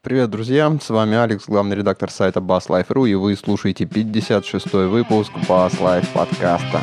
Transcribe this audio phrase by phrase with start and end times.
[0.00, 0.72] Привет, друзья!
[0.80, 6.80] С вами Алекс, главный редактор сайта BassLife.ru, и вы слушаете 56-й выпуск Bass Life подкаста.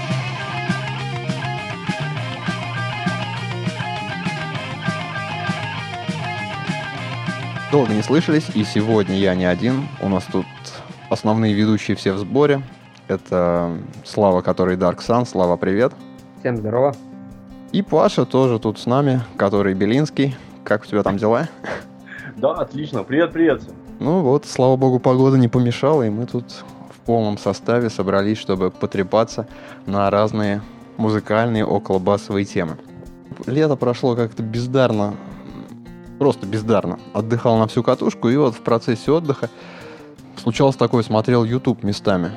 [7.71, 9.87] Долго не слышались, и сегодня я не один.
[10.01, 10.45] У нас тут
[11.09, 12.61] основные ведущие все в сборе.
[13.07, 15.25] Это Слава, который Dark Sun.
[15.25, 15.93] Слава, привет.
[16.41, 16.93] Всем здорово.
[17.71, 20.35] И Паша тоже тут с нами, который Белинский.
[20.65, 21.47] Как у тебя там дела?
[22.45, 23.03] Да, отлично.
[23.03, 23.63] Привет, привет.
[23.99, 28.69] Ну вот, слава богу, погода не помешала, и мы тут в полном составе собрались, чтобы
[28.69, 29.47] потрепаться
[29.87, 30.61] на разные
[30.97, 32.77] музыкальные околобасовые темы.
[33.47, 35.15] Лето прошло как-то бездарно,
[36.19, 36.99] просто бездарно.
[37.13, 39.49] Отдыхал на всю катушку, и вот в процессе отдыха
[40.37, 42.29] случалось такое, смотрел YouTube местами.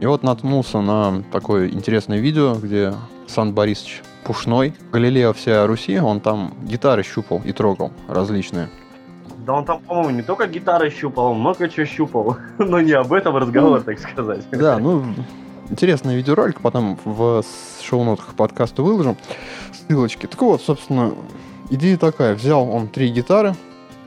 [0.00, 2.92] И вот наткнулся на такое интересное видео, где
[3.26, 8.68] Сан Борисович Пушной, Галилео вся Руси, он там гитары щупал и трогал различные.
[9.46, 12.36] Да он там, по-моему, не только гитары щупал, он много чего щупал.
[12.58, 14.44] Но не об этом разговор, так сказать.
[14.50, 15.04] Да, ну,
[15.70, 17.44] интересный видеоролик, потом в
[17.80, 19.16] шоу-нотах подкаста выложим
[19.72, 20.26] ссылочки.
[20.26, 21.14] Так вот, собственно,
[21.70, 22.34] идея такая.
[22.34, 23.54] Взял он три гитары.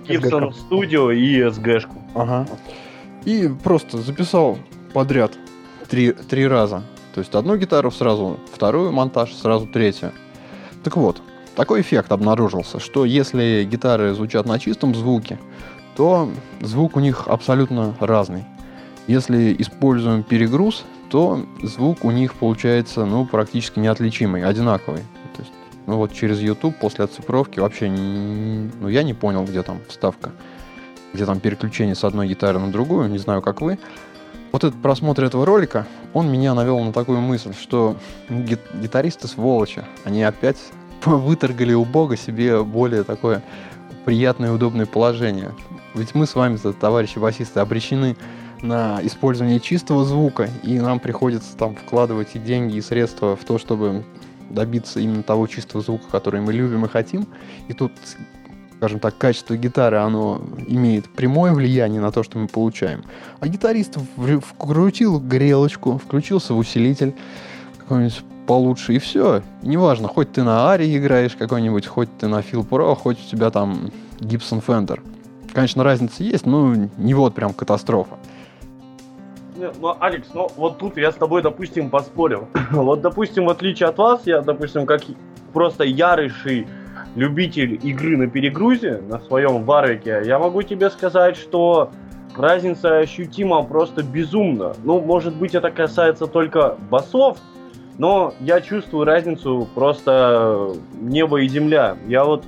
[0.03, 2.01] Gibson Studio и SG-шку.
[2.15, 2.45] Ага.
[3.23, 4.57] И просто записал
[4.93, 5.31] подряд
[5.89, 6.83] три, три раза.
[7.13, 10.11] То есть одну гитару сразу, вторую монтаж, сразу третью.
[10.83, 11.21] Так вот,
[11.59, 15.37] такой эффект обнаружился, что если гитары звучат на чистом звуке,
[15.97, 16.29] то
[16.61, 18.45] звук у них абсолютно разный.
[19.07, 25.01] Если используем перегруз, то звук у них получается ну, практически неотличимый, одинаковый.
[25.35, 25.51] То есть,
[25.85, 30.31] ну вот через YouTube после оцифровки вообще ну, я не понял, где там вставка,
[31.13, 33.77] где там переключение с одной гитары на другую, не знаю, как вы.
[34.53, 37.97] Вот этот просмотр этого ролика, он меня навел на такую мысль, что
[38.29, 40.57] гитаристы сволочи, они опять
[41.05, 43.43] выторгали у Бога себе более такое
[44.05, 45.51] приятное и удобное положение.
[45.93, 48.15] Ведь мы с вами, товарищи басисты, обречены
[48.61, 53.57] на использование чистого звука, и нам приходится там вкладывать и деньги, и средства в то,
[53.57, 54.03] чтобы
[54.49, 57.27] добиться именно того чистого звука, который мы любим и хотим.
[57.67, 57.91] И тут,
[58.77, 63.03] скажем так, качество гитары, оно имеет прямое влияние на то, что мы получаем.
[63.39, 67.15] А гитарист вкрутил грелочку, включился в усилитель,
[67.77, 69.43] какой-нибудь получше, и все.
[69.61, 73.51] неважно, хоть ты на Ари играешь какой-нибудь, хоть ты на Feel Pro, хоть у тебя
[73.51, 74.99] там Gibson Fender.
[75.53, 78.17] Конечно, разница есть, но не вот прям катастрофа.
[79.55, 82.47] Ну, Алекс, ну вот тут я с тобой, допустим, поспорил.
[82.71, 85.01] вот, допустим, в отличие от вас, я, допустим, как
[85.53, 86.67] просто ярейший
[87.15, 91.91] любитель игры на перегрузе на своем варвике, я могу тебе сказать, что
[92.35, 94.73] разница ощутима просто безумно.
[94.83, 97.37] Ну, может быть, это касается только басов,
[97.99, 101.97] но я чувствую разницу просто небо и земля.
[102.07, 102.45] Я вот,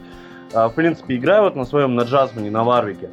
[0.53, 3.11] а, в принципе, играю вот на своем, на джазмане, на варвике.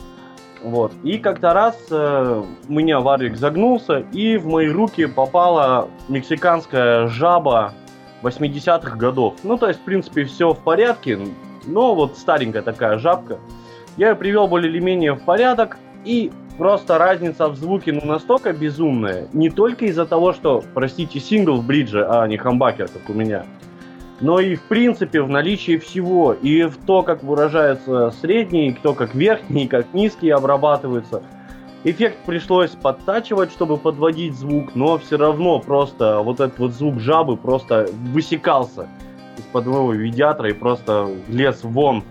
[0.63, 0.93] Вот.
[1.03, 7.75] И как-то раз э, у меня варвик загнулся, и в мои руки попала мексиканская жаба
[8.23, 9.35] 80-х годов.
[9.43, 11.19] Ну, то есть, в принципе, все в порядке,
[11.67, 13.39] но вот старенькая такая жабка.
[13.97, 18.53] Я ее привел более или менее в порядок, и просто разница в звуке ну, настолько
[18.53, 19.29] безумная.
[19.33, 23.47] Не только из-за того, что, простите, сингл в бридже, а не хамбакер, как у меня.
[24.21, 26.35] Но и в принципе в наличии всего.
[26.35, 31.23] И в то, как выражается средний, то, как верхний, как низкий обрабатывается.
[31.85, 37.37] Эффект пришлось подтачивать, чтобы подводить звук, но все равно просто вот этот вот звук жабы
[37.37, 38.89] просто высекался
[39.39, 42.03] из-под моего видеатора и просто лез вон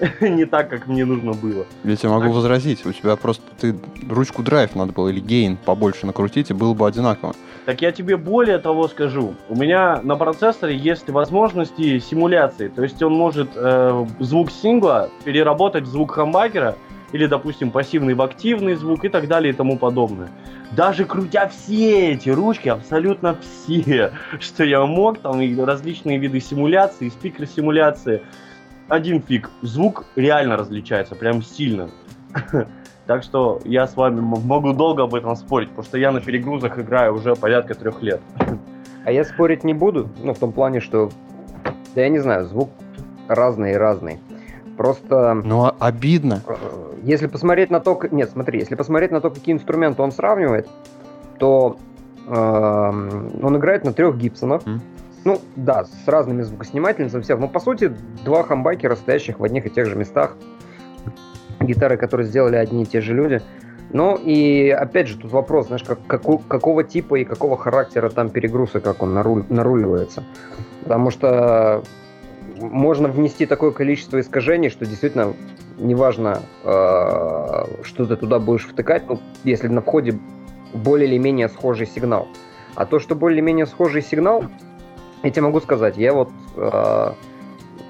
[0.20, 1.66] не так, как мне нужно было.
[1.84, 2.34] Я могу так.
[2.34, 3.74] возразить, у тебя просто ты
[4.08, 7.34] ручку драйв надо было или гейн побольше накрутить, и было бы одинаково.
[7.66, 9.34] Так я тебе более того скажу.
[9.48, 12.68] У меня на процессоре есть возможности симуляции.
[12.68, 16.76] То есть он может э, звук сингла переработать в звук хамбакера,
[17.14, 20.30] или, допустим, пассивный в активный звук и так далее и тому подобное.
[20.72, 27.10] Даже крутя все эти ручки, абсолютно все, что я мог, там и различные виды симуляции,
[27.10, 28.22] спикер-симуляции,
[28.88, 29.50] один фиг.
[29.62, 31.90] Звук реально различается, прям сильно.
[33.06, 36.78] Так что я с вами могу долго об этом спорить, потому что я на перегрузах
[36.78, 38.22] играю уже порядка трех лет.
[39.04, 41.10] А я спорить не буду, ну, в том плане, что,
[41.94, 42.70] да я не знаю, звук
[43.28, 44.20] разный и разный.
[44.78, 45.34] Просто...
[45.34, 46.40] Ну, а обидно.
[46.46, 46.54] Э,
[47.02, 48.00] если посмотреть на то...
[48.10, 50.66] Нет, смотри, если посмотреть на то, какие инструменты он сравнивает,
[51.38, 51.76] то
[52.26, 54.62] э, он играет на трех Гибсонах.
[54.62, 54.80] Mm.
[55.24, 57.38] Ну, да, с разными звукоснимательницами всех.
[57.38, 57.92] Но, по сути,
[58.24, 60.36] два хамбайкера, стоящих в одних и тех же местах.
[61.60, 63.40] Гитары, которые сделали одни и те же люди.
[63.90, 68.28] Ну и опять же тут вопрос, знаешь, как, как, какого типа и какого характера там
[68.28, 70.24] перегруза, как он наруль, наруливается.
[70.82, 71.82] Потому что
[72.56, 75.34] можно внести такое количество искажений, что действительно
[75.78, 80.18] неважно, э, что ты туда будешь втыкать, ну, если на входе
[80.72, 82.28] более или менее схожий сигнал.
[82.74, 84.44] А то, что более-менее схожий сигнал,
[85.24, 87.12] я тебе могу сказать, я вот, э,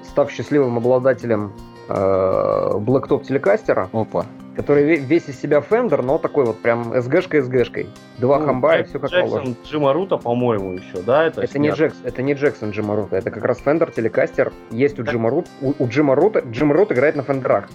[0.03, 1.51] став счастливым обладателем
[1.89, 4.25] э, Blacktop телекастера, Опа.
[4.55, 7.87] который весь из себя Fender, но такой вот прям SG-шкой SG-шкой.
[8.17, 9.55] Два ну, хамба Джек, и все как Джексон положено.
[9.65, 11.25] Джима Рута, по-моему, еще, да?
[11.25, 14.53] Это, это, не Джекс, это не Джексон Джима Рута, это как раз Fender телекастер.
[14.71, 17.69] Есть у Джима Рута, у, у Джима Рута, Джим Рут играет на Фендерах.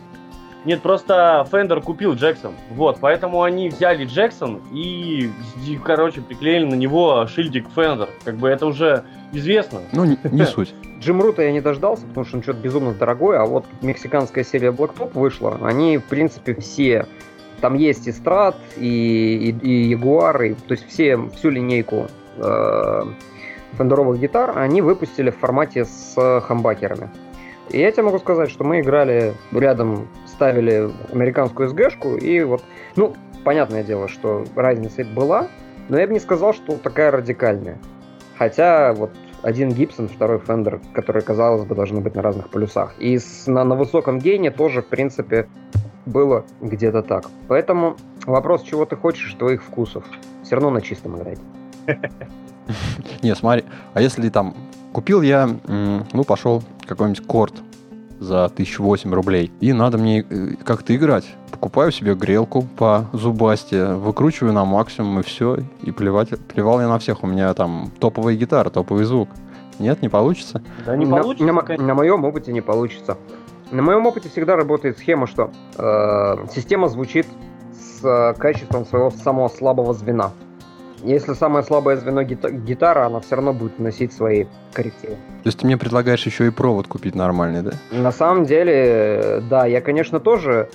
[0.64, 2.54] Нет, просто Fender купил Джексон.
[2.70, 5.30] Вот, поэтому они взяли Джексон и,
[5.84, 8.08] короче, приклеили на него шильдик Fender.
[8.24, 9.80] Как бы это уже известно.
[9.92, 10.74] Ну, не, не суть.
[11.00, 14.70] Джим Рута я не дождался, потому что он что-то безумно дорогой, а вот мексиканская серия
[14.70, 15.58] Blacktop вышла.
[15.62, 17.06] Они, в принципе, все...
[17.60, 22.06] Там есть и Страт, и, и, и Ягуар, и, то есть все, всю линейку
[22.38, 23.02] э,
[23.76, 27.10] фендеровых гитар они выпустили в формате с хамбакерами.
[27.68, 30.08] И я тебе могу сказать, что мы играли рядом
[30.40, 32.64] ставили американскую СГшку, и вот,
[32.96, 33.14] ну,
[33.44, 35.48] понятное дело, что разница была,
[35.90, 37.76] но я бы не сказал, что такая радикальная.
[38.38, 39.10] Хотя вот
[39.42, 42.94] один Гибсон, второй Фендер, которые, казалось бы, должны быть на разных полюсах.
[42.98, 45.46] И с, на, на высоком гейне тоже, в принципе,
[46.06, 47.26] было где-то так.
[47.46, 50.04] Поэтому вопрос, чего ты хочешь, твоих вкусов.
[50.42, 51.38] Все равно на чистом играть.
[53.22, 54.54] Не, смотри, а если там
[54.94, 57.54] купил я, ну, пошел какой-нибудь корт
[58.20, 59.50] за 1008 рублей.
[59.60, 61.24] И надо мне э, как-то играть.
[61.50, 65.58] Покупаю себе грелку по зубасте, выкручиваю на максимум и все.
[65.82, 67.24] И плевать, плевал я на всех.
[67.24, 69.30] У меня там топовая гитара, топовый звук.
[69.78, 70.62] Нет, не получится?
[70.84, 71.44] Да не получится.
[71.44, 73.16] На, на, на моем опыте не получится.
[73.70, 77.26] На моем опыте всегда работает схема, что э, система звучит
[77.72, 80.32] с э, качеством своего самого слабого звена.
[81.02, 85.14] Если самое слабое звено гитара, она все равно будет вносить свои коррективы.
[85.14, 87.72] То есть ты мне предлагаешь еще и провод купить нормальный, да?
[87.90, 90.68] На самом деле, да, я, конечно, тоже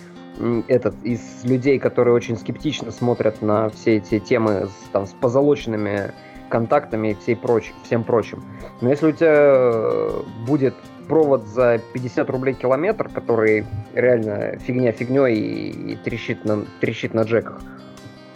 [0.67, 6.11] этот из людей, которые очень скептично смотрят на все эти темы с, там, с позолоченными
[6.49, 8.43] контактами и всей проч, всем прочим.
[8.81, 10.09] Но если у тебя
[10.45, 10.75] будет
[11.07, 17.21] провод за 50 рублей километр, который реально фигня фигней и, и трещит, на, трещит на
[17.21, 17.61] джеках,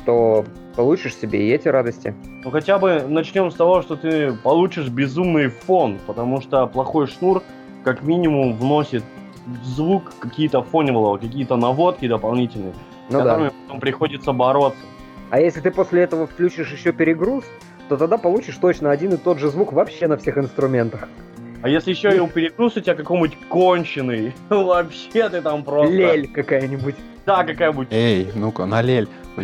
[0.05, 0.45] то
[0.79, 2.15] получишь себе и эти радости.
[2.41, 7.43] Ну хотя бы начнем с того, что ты получишь безумный фон, потому что плохой шнур
[7.83, 9.03] как минимум вносит
[9.65, 12.73] звук какие-то фоневого, какие-то наводки дополнительные,
[13.09, 13.53] ну, с которыми да.
[13.65, 14.79] потом приходится бороться.
[15.31, 17.43] А если ты после этого включишь еще перегруз,
[17.89, 21.09] то тогда получишь точно один и тот же звук вообще на всех инструментах.
[21.61, 25.93] А если еще и перегруз у тебя какой-нибудь конченый, вообще ты там просто...
[25.93, 26.95] Лель какая-нибудь.
[27.25, 27.89] Да, какая-нибудь.
[27.91, 28.65] Эй, ну-ка,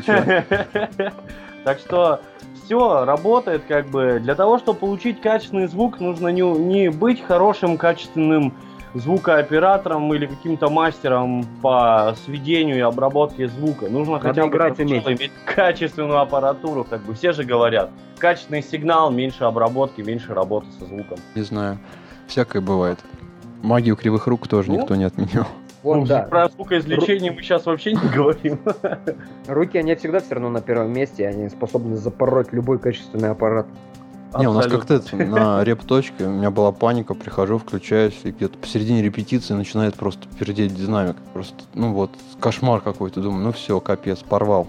[0.07, 0.44] налель.
[1.63, 2.21] Так что
[2.63, 4.19] все работает как бы.
[4.21, 8.53] Для того, чтобы получить качественный звук, нужно не, не быть хорошим качественным
[8.95, 13.89] звукооператором или каким-то мастером по сведению и обработке звука.
[13.89, 17.91] Нужно хотя бы иметь качественную аппаратуру, как бы все же говорят.
[18.18, 21.18] Качественный сигнал, меньше обработки, меньше работы со звуком.
[21.36, 21.77] Не знаю.
[22.27, 23.00] Всякое бывает.
[23.62, 25.48] Магию кривых рук тоже ну, никто не отменял.
[25.86, 26.24] Вон, ну, да.
[26.24, 27.38] Про звукоизлечение Ру...
[27.38, 28.60] мы сейчас вообще не говорим.
[29.46, 33.68] Руки, они всегда все равно на первом месте, они способны запороть любой качественный аппарат.
[34.40, 38.58] Не, у нас как-то это, на реп-точке, у меня была паника, прихожу, включаюсь, и где-то
[38.58, 41.18] посередине репетиции начинает просто пердеть динамик.
[41.34, 42.10] Просто, ну вот,
[42.40, 44.66] кошмар какой-то, думаю, ну все, капец, порвал.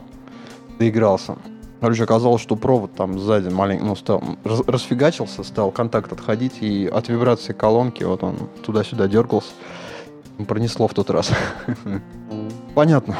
[0.79, 1.37] Доигрался.
[1.81, 6.87] Короче, оказалось, что провод там сзади маленький, ну, стал, раз, расфигачился, стал контакт отходить, и
[6.87, 9.53] от вибрации колонки вот он туда-сюда дергался.
[10.45, 11.31] Пронесло в тот раз.
[12.75, 13.17] Понятно.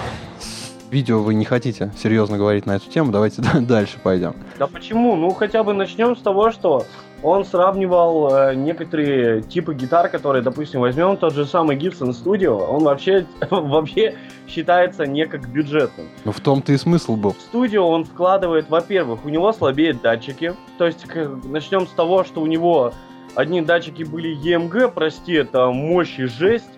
[0.91, 4.35] Видео вы не хотите серьезно говорить на эту тему, давайте дальше пойдем.
[4.59, 5.17] Да почему?
[5.17, 6.85] Ну хотя бы начнем с того, что
[7.23, 12.85] он сравнивал э, некоторые типы гитар, которые, допустим, возьмем тот же самый Gibson Studio, он
[12.85, 14.15] вообще, вообще
[14.47, 16.07] считается не как бюджетным.
[16.25, 17.33] Ну в том-то и смысл был.
[17.33, 21.05] В студио он вкладывает, во-первых, у него слабеют датчики, то есть
[21.45, 22.93] начнем с того, что у него
[23.35, 26.71] одни датчики были EMG, прости, это мощь и жесть,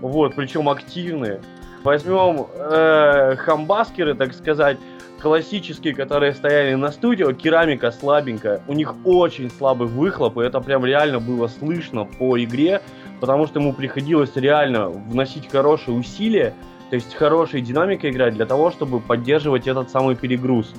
[0.00, 1.40] вот, причем активные.
[1.82, 4.78] Возьмем э, хамбаскеры, так сказать,
[5.20, 10.84] классические, которые стояли на студио, керамика слабенькая, у них очень слабый выхлоп, и это прям
[10.84, 12.82] реально было слышно по игре,
[13.20, 16.54] потому что ему приходилось реально вносить хорошие усилия,
[16.90, 20.74] то есть хорошей динамикой играть для того, чтобы поддерживать этот самый перегруз.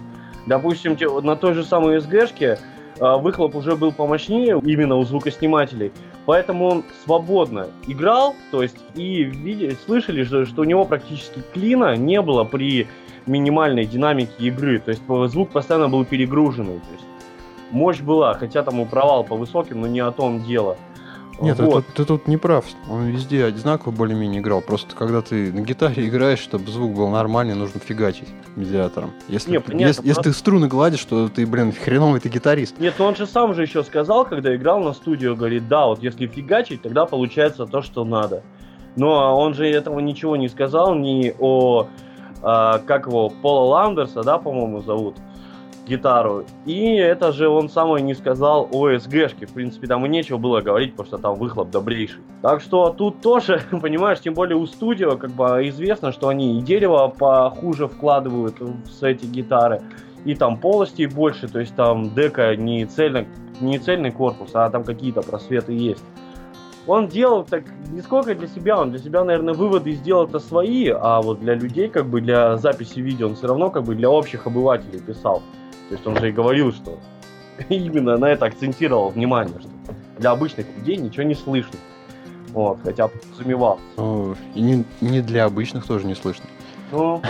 [0.45, 2.59] Допустим, на той же самой SG-шке
[2.99, 5.91] а, выхлоп уже был помощнее именно у звукоснимателей,
[6.27, 11.95] поэтому он свободно играл, то есть и видели, слышали, что, что у него практически клина
[11.95, 12.87] не было при
[13.25, 17.05] минимальной динамике игры, то есть звук постоянно был перегруженный, то есть
[17.71, 20.77] мощь была, хотя там и провал по высоким, но не о том дело.
[21.39, 21.85] Нет, вот.
[21.87, 22.65] ты, ты тут не прав.
[22.89, 24.61] Он везде одинаково более-менее играл.
[24.61, 29.11] Просто когда ты на гитаре играешь, чтобы звук был нормальный, нужно фигачить медиатором.
[29.27, 30.07] Если, не, понятно, если, просто...
[30.07, 32.79] если ты струны гладишь, то ты, блин, хреновый ты гитарист.
[32.79, 36.01] Нет, ну он же сам же еще сказал, когда играл на студию, говорит, да, вот
[36.01, 38.43] если фигачить, тогда получается то, что надо.
[38.95, 41.87] Но он же этого ничего не сказал ни о,
[42.41, 45.15] а, как его, Пола Ландерса, да, по-моему, зовут,
[45.87, 46.45] гитару.
[46.65, 49.45] И это же он самое не сказал о СГшке.
[49.45, 52.21] В принципе, там и нечего было говорить, потому что там выхлоп добрейший.
[52.41, 56.61] Так что тут тоже, понимаешь, тем более у студио, как бы известно, что они и
[56.61, 59.81] дерево похуже вкладывают в эти гитары,
[60.25, 63.25] и там полости больше, то есть там дека не, цельно,
[63.61, 66.03] не цельный корпус, а там какие-то просветы есть.
[66.87, 71.21] Он делал так не сколько для себя, он для себя, наверное, выводы сделал-то свои, а
[71.21, 74.47] вот для людей, как бы для записи видео, он все равно как бы для общих
[74.47, 75.43] обывателей писал.
[75.89, 76.99] То есть он же и говорил, что
[77.69, 79.69] именно на это акцентировал внимание, что
[80.19, 81.79] для обычных людей ничего не слышно.
[82.49, 83.79] Вот, хотя подразумевал.
[83.97, 86.45] Ну, и не, не для обычных тоже не слышно.
[86.91, 87.21] Ну,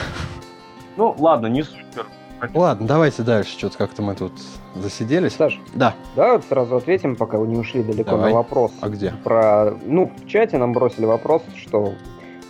[0.96, 2.06] ну ладно, не супер.
[2.54, 4.32] Ладно, давайте дальше, что-то как-то мы тут
[4.76, 5.34] засиделись.
[5.34, 5.96] Саш, да.
[6.16, 8.30] Да, вот сразу ответим, пока вы не ушли далеко Давай.
[8.30, 8.72] на вопрос.
[8.80, 9.12] А где?
[9.24, 11.94] Про, ну, в чате нам бросили вопрос, что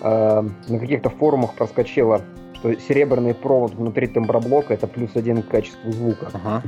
[0.01, 2.21] э, на каких-то форумах проскочило
[2.57, 6.29] что серебряный провод внутри темброблока это плюс один к качеству звука.
[6.33, 6.63] Ага.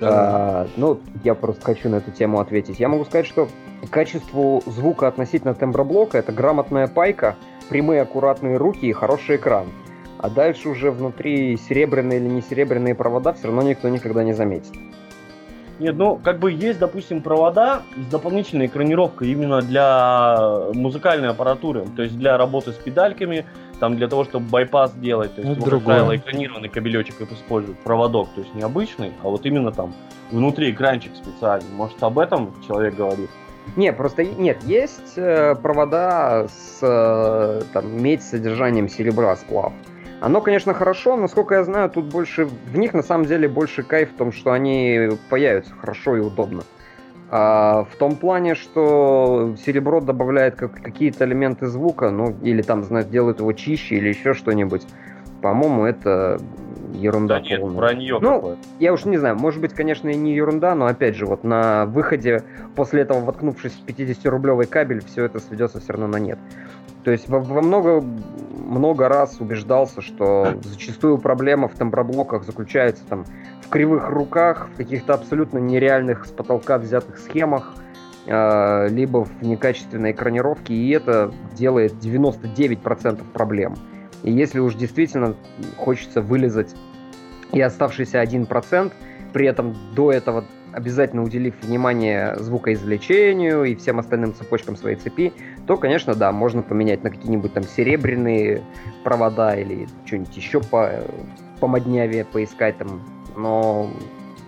[0.00, 0.08] Да.
[0.10, 2.78] А, ну, я просто хочу на эту тему ответить.
[2.78, 3.48] Я могу сказать, что
[3.90, 7.36] качеству звука относительно темброблока это грамотная пайка,
[7.68, 9.66] прямые аккуратные руки и хороший экран.
[10.18, 14.72] А дальше уже внутри серебряные или не серебряные провода все равно никто никогда не заметит.
[15.78, 20.38] Нет, ну, как бы есть, допустим, провода с дополнительной экранировкой именно для
[20.72, 23.44] музыкальной аппаратуры, то есть для работы с педальками,
[23.78, 28.40] там для того, чтобы байпас делать, то есть, ну, правило, экранированный кабелечек используют, проводок, то
[28.40, 29.94] есть не обычный, а вот именно там
[30.30, 31.70] внутри экранчик специальный.
[31.72, 33.28] Может, об этом человек говорит?
[33.74, 39.72] Не, просто нет, есть э, провода с э, там, медь с содержанием серебра сплав.
[40.20, 43.82] Оно, конечно, хорошо, но, сколько я знаю, тут больше в них на самом деле больше
[43.82, 46.62] кайф в том, что они появятся хорошо и удобно.
[47.28, 53.06] А, в том плане, что серебро добавляет как, какие-то элементы звука, ну, или там, знаешь,
[53.06, 54.86] делает его чище или еще что-нибудь.
[55.42, 56.40] По-моему, это
[56.94, 57.76] ерунда да нет, полная.
[57.76, 58.56] вранье ну, какое.
[58.78, 61.86] я уж не знаю, может быть, конечно, и не ерунда, но опять же, вот на
[61.86, 62.42] выходе,
[62.74, 66.38] после этого воткнувшись в 50-рублевый кабель, все это сведется все равно на нет.
[67.06, 73.24] То есть во, во много, много раз убеждался, что зачастую проблема в темброблоках заключается там
[73.62, 77.76] в кривых руках, в каких-то абсолютно нереальных с потолка взятых схемах,
[78.26, 83.76] э, либо в некачественной экранировке, и это делает 99% проблем.
[84.24, 85.36] И если уж действительно
[85.76, 86.74] хочется вылезать
[87.52, 88.92] и оставшийся 1%,
[89.32, 90.44] при этом до этого
[90.76, 95.32] обязательно уделив внимание звукоизвлечению и всем остальным цепочкам своей цепи,
[95.66, 98.62] то, конечно, да, можно поменять на какие-нибудь там серебряные
[99.02, 100.90] провода или что-нибудь еще по
[101.60, 103.00] помоднявее поискать там.
[103.36, 103.90] Но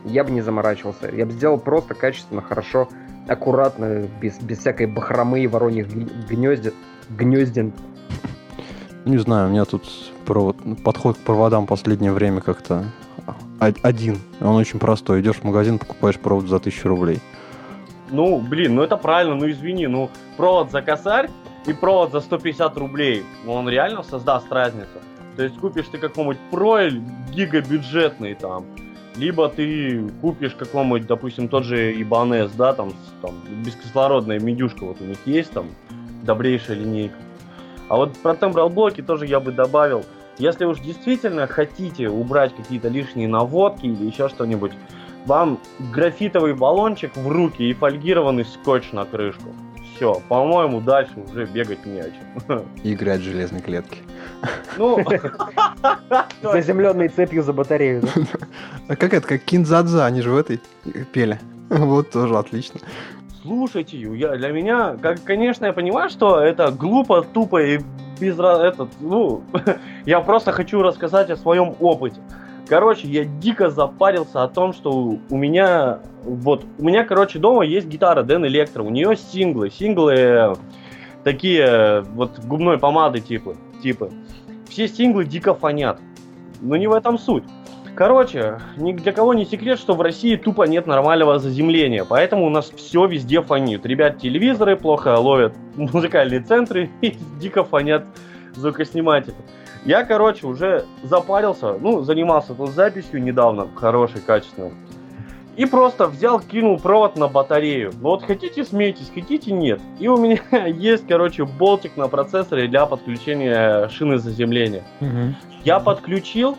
[0.04, 1.11] я бы не заморачивался.
[1.11, 2.88] Я бы сделал просто качественно, хорошо,
[3.26, 5.88] аккуратно, без, без всякой бахромы и вороньих
[6.28, 6.75] гнезден.
[7.08, 7.73] гнезден.
[9.06, 9.85] Не знаю, у меня тут
[10.26, 12.85] провод, подход к проводам в последнее время как-то
[13.58, 14.18] один.
[14.40, 15.20] Он очень простой.
[15.20, 17.20] Идешь в магазин, покупаешь провод за тысячу рублей.
[18.11, 21.28] Ну, блин, ну это правильно, ну извини, ну провод за косарь
[21.66, 24.99] и провод за 150 рублей, он реально создаст разницу.
[25.37, 28.64] То есть купишь ты какой-нибудь проэль гигабюджетный там,
[29.16, 35.04] либо ты купишь какой-нибудь, допустим, тот же Ibanez, да, там, там бескислородная медюшка вот у
[35.04, 35.66] них есть там,
[36.23, 37.16] добрейшая линейка.
[37.88, 40.04] А вот про тембрал блоки тоже я бы добавил,
[40.38, 44.73] если уж действительно хотите убрать какие-то лишние наводки или еще что-нибудь,
[45.26, 45.59] вам
[45.92, 49.54] графитовый баллончик в руки и фольгированный скотч на крышку.
[49.97, 52.62] Все, по-моему, дальше уже бегать не о чем.
[52.85, 53.99] И играть в железной клетке.
[54.76, 55.04] Ну,
[56.42, 58.02] заземленной цепью за батарею?
[58.88, 60.61] А как это, как Кинзадза, они же в этой
[61.12, 61.38] пели.
[61.68, 62.80] Вот тоже отлично.
[63.42, 67.80] Слушайте, я, для меня, как, конечно, я понимаю, что это глупо, тупо и
[68.18, 69.42] без этот, ну,
[70.06, 72.20] я просто хочу рассказать о своем опыте.
[72.68, 77.87] Короче, я дико запарился о том, что у меня, вот, у меня, короче, дома есть
[77.87, 80.54] гитара Дэн Электро, у нее синглы, синглы
[81.25, 84.10] такие, вот, губной помады типа, типа.
[84.68, 85.98] Все синглы дико фонят,
[86.60, 87.44] но не в этом суть.
[87.98, 92.48] Короче, ни для кого не секрет, что в России тупо нет нормального заземления, поэтому у
[92.48, 93.84] нас все везде фонит.
[93.84, 98.04] Ребят, телевизоры плохо ловят музыкальные центры и дико фонят
[98.54, 99.34] звукосниматели.
[99.84, 104.74] Я, короче, уже запарился, ну, занимался тут записью недавно, хорошей, качественной.
[105.56, 107.90] И просто взял, кинул провод на батарею.
[108.00, 109.80] Ну вот хотите смейтесь, хотите нет.
[109.98, 110.38] И у меня
[110.68, 114.84] есть, короче, болтик на процессоре для подключения шины заземления.
[115.00, 115.34] Угу.
[115.64, 116.56] Я подключил,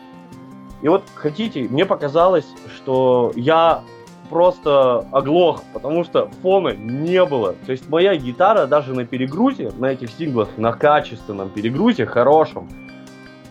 [0.81, 3.83] и вот хотите, мне показалось, что я
[4.29, 7.55] просто оглох, потому что фона не было.
[7.65, 12.69] То есть моя гитара даже на перегрузе, на этих синглах, на качественном перегрузе, хорошем,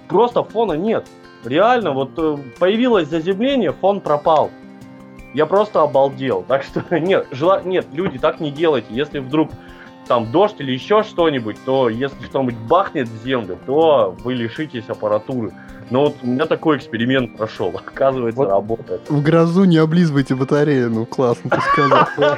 [0.09, 1.07] просто фона нет.
[1.45, 4.51] Реально, вот э, появилось заземление, фон пропал.
[5.35, 6.45] Я просто обалдел.
[6.47, 7.63] Так что нет, жела...
[7.65, 8.89] нет, люди, так не делайте.
[8.91, 9.51] Если вдруг
[10.09, 15.53] там дождь или еще что-нибудь, то если что-нибудь бахнет в землю, то вы лишитесь аппаратуры.
[15.90, 17.73] Но вот у меня такой эксперимент прошел.
[17.87, 19.09] Оказывается, вот работает.
[19.09, 20.90] В грозу не облизывайте батарею.
[20.90, 22.07] Ну, классно ты сказал.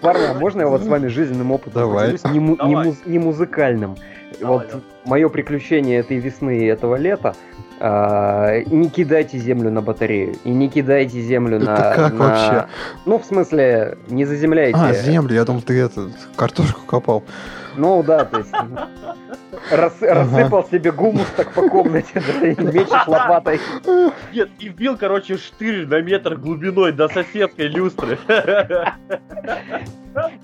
[0.00, 2.16] Парни, а можно я вот с вами жизненным опытом Давай.
[2.32, 3.96] Не музыкальным.
[4.40, 7.34] Вот мое приключение этой весны и этого лета
[7.78, 11.76] а, не кидайте землю на батарею и не кидайте землю это на.
[11.76, 12.18] Как на...
[12.18, 12.66] вообще?
[13.04, 14.78] Ну, в смысле, не заземляйте.
[14.78, 17.22] А, землю, я думал, ты это картошку копал.
[17.76, 18.50] Ну да, то есть
[19.70, 23.60] рас, рассыпал себе гумус так по комнате, да, и мечешь лопатой.
[24.32, 28.18] Нет, и вбил, короче, штырь на метр глубиной до соседской люстры.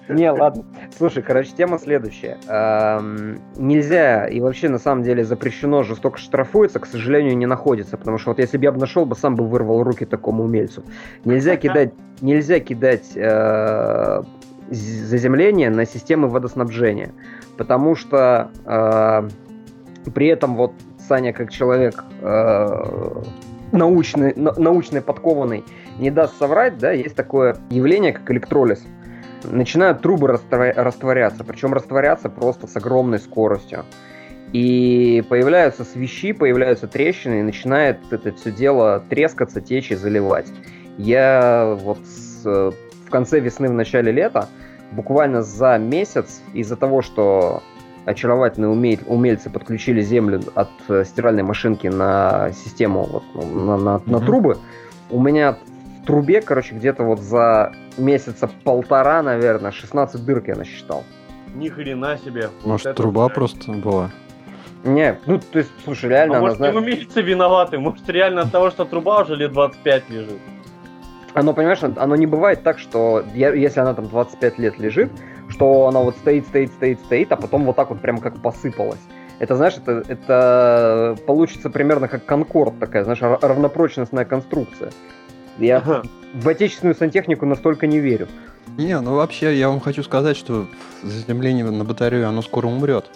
[0.09, 0.65] Не, ладно.
[0.97, 2.39] Слушай, короче, тема следующая.
[2.47, 8.19] Эм, нельзя и вообще на самом деле запрещено, жестоко штрафуется, к сожалению, не находится, потому
[8.19, 10.85] что вот если бы я бы нашел, бы сам бы вырвал руки такому умельцу.
[11.25, 14.23] Нельзя кидать, нельзя кидать э,
[14.75, 17.13] заземление на системы водоснабжения,
[17.57, 19.29] потому что э,
[20.11, 20.73] при этом вот
[21.09, 23.23] Саня как человек э,
[23.73, 25.65] научный, на, научный подкованный
[25.99, 28.85] не даст соврать, да, есть такое явление, как электролиз.
[29.45, 33.85] Начинают трубы растворяться, причем растворяться просто с огромной скоростью.
[34.53, 40.47] И появляются свищи, появляются трещины, и начинает это все дело трескаться, течь и заливать.
[40.99, 42.73] Я вот с,
[43.13, 44.49] конце весны, в начале лета
[44.91, 47.63] буквально за месяц из-за того, что
[48.05, 53.89] очаровательные умель, умельцы подключили землю от э, стиральной машинки на систему, вот, ну, на, на,
[53.91, 54.11] mm-hmm.
[54.11, 54.59] на трубы,
[55.11, 55.53] у меня
[56.03, 61.05] в трубе, короче, где-то вот за месяца полтора, наверное, 16 дырок я насчитал.
[61.55, 62.51] Ни хрена себе.
[62.65, 63.35] Может, вот труба это...
[63.35, 64.11] просто была?
[64.85, 66.39] Не, ну, то есть, слушай, реально...
[66.39, 67.79] А может, она, не умельцы виноваты?
[67.79, 70.39] Может, реально от того, что труба уже лет 25 лежит?
[71.35, 75.11] Оно, понимаешь, оно не бывает так, что я, если она там 25 лет лежит,
[75.49, 79.01] что она вот стоит, стоит, стоит, стоит, а потом вот так вот прям как посыпалась.
[79.39, 84.93] Это, знаешь, это, это получится примерно как конкорд такая, знаешь, равнопрочностная конструкция.
[85.59, 86.03] Я ага.
[86.35, 88.29] в отечественную сантехнику настолько не верю.
[88.79, 90.67] Не, ну вообще я вам хочу сказать, что
[91.03, 93.11] заземление на батарею, оно скоро умрет.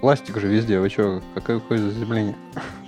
[0.00, 2.36] Пластик же везде, вы что, какое, какое заземление?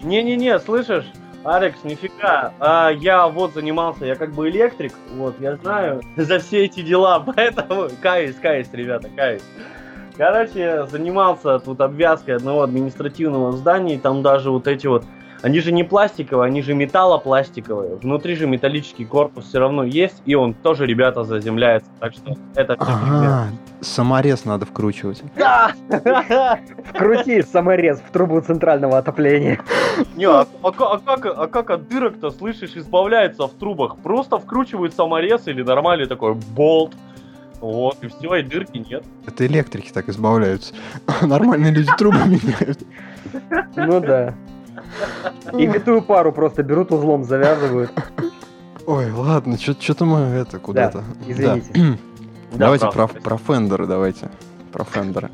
[0.02, 1.10] Не-не-не, слышишь?
[1.42, 2.52] Алекс, нифига.
[2.60, 7.20] А, я вот занимался, я как бы электрик, вот, я знаю за все эти дела,
[7.36, 9.42] поэтому каюсь, каюсь, ребята, каюсь.
[10.16, 15.04] Короче, занимался тут обвязкой одного административного здания, там даже вот эти вот
[15.42, 17.96] они же не пластиковые, они же металлопластиковые.
[17.96, 21.88] Внутри же металлический корпус все равно есть, и он тоже, ребята, заземляется.
[21.98, 23.48] Так что это все ага,
[23.80, 25.22] саморез надо вкручивать.
[25.36, 25.72] Да!
[26.84, 29.60] Вкрути саморез в трубу центрального отопления.
[30.16, 33.96] Не, а, а, а, как, а как от дырок-то, слышишь, избавляется в трубах?
[33.98, 36.94] Просто вкручивают саморез или нормальный такой болт.
[37.60, 39.04] Вот, и все, и дырки нет.
[39.26, 40.74] Это электрики так избавляются.
[41.22, 42.78] Нормальные люди трубы меняют.
[43.76, 44.34] Ну да.
[45.52, 47.92] И витую пару просто берут узлом, завязывают.
[48.86, 50.98] Ой, ладно, что-то мы это куда-то.
[50.98, 51.70] Да, извините.
[51.74, 52.58] Да.
[52.58, 54.30] давайте про, про фендеры, давайте.
[54.72, 55.30] Про фендеры.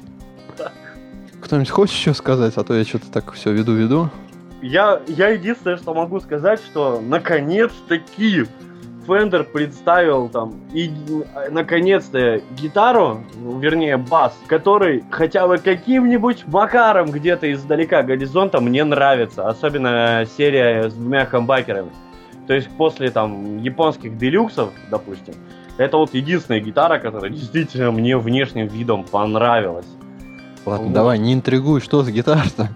[1.40, 4.10] Кто-нибудь хочет еще сказать, а то я что-то так все веду-веду.
[4.62, 8.46] Я, я единственное, что могу сказать, что наконец-таки
[9.06, 10.90] Фендер представил там и
[11.50, 13.22] наконец-то гитару,
[13.60, 20.94] вернее бас, который хотя бы каким-нибудь макаром где-то издалека горизонта мне нравится, особенно серия с
[20.94, 21.90] двумя хамбакерами.
[22.46, 25.34] То есть после там японских делюксов, допустим,
[25.78, 29.86] это вот единственная гитара, которая действительно мне внешним видом понравилась.
[30.64, 30.94] Ладно, вот.
[30.94, 32.68] давай, не интригуй, что за гитара-то?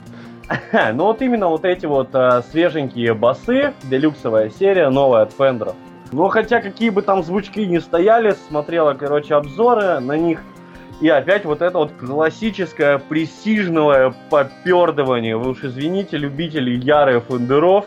[0.95, 5.75] ну вот именно вот эти вот э, свеженькие басы, делюксовая серия, новая от Фендеров.
[6.13, 10.41] Но хотя какие бы там звучки ни стояли, смотрела, короче, обзоры на них.
[11.01, 15.37] И опять вот это вот классическое престижное попердывание.
[15.37, 17.87] Вы уж извините, любители ярых фендеров,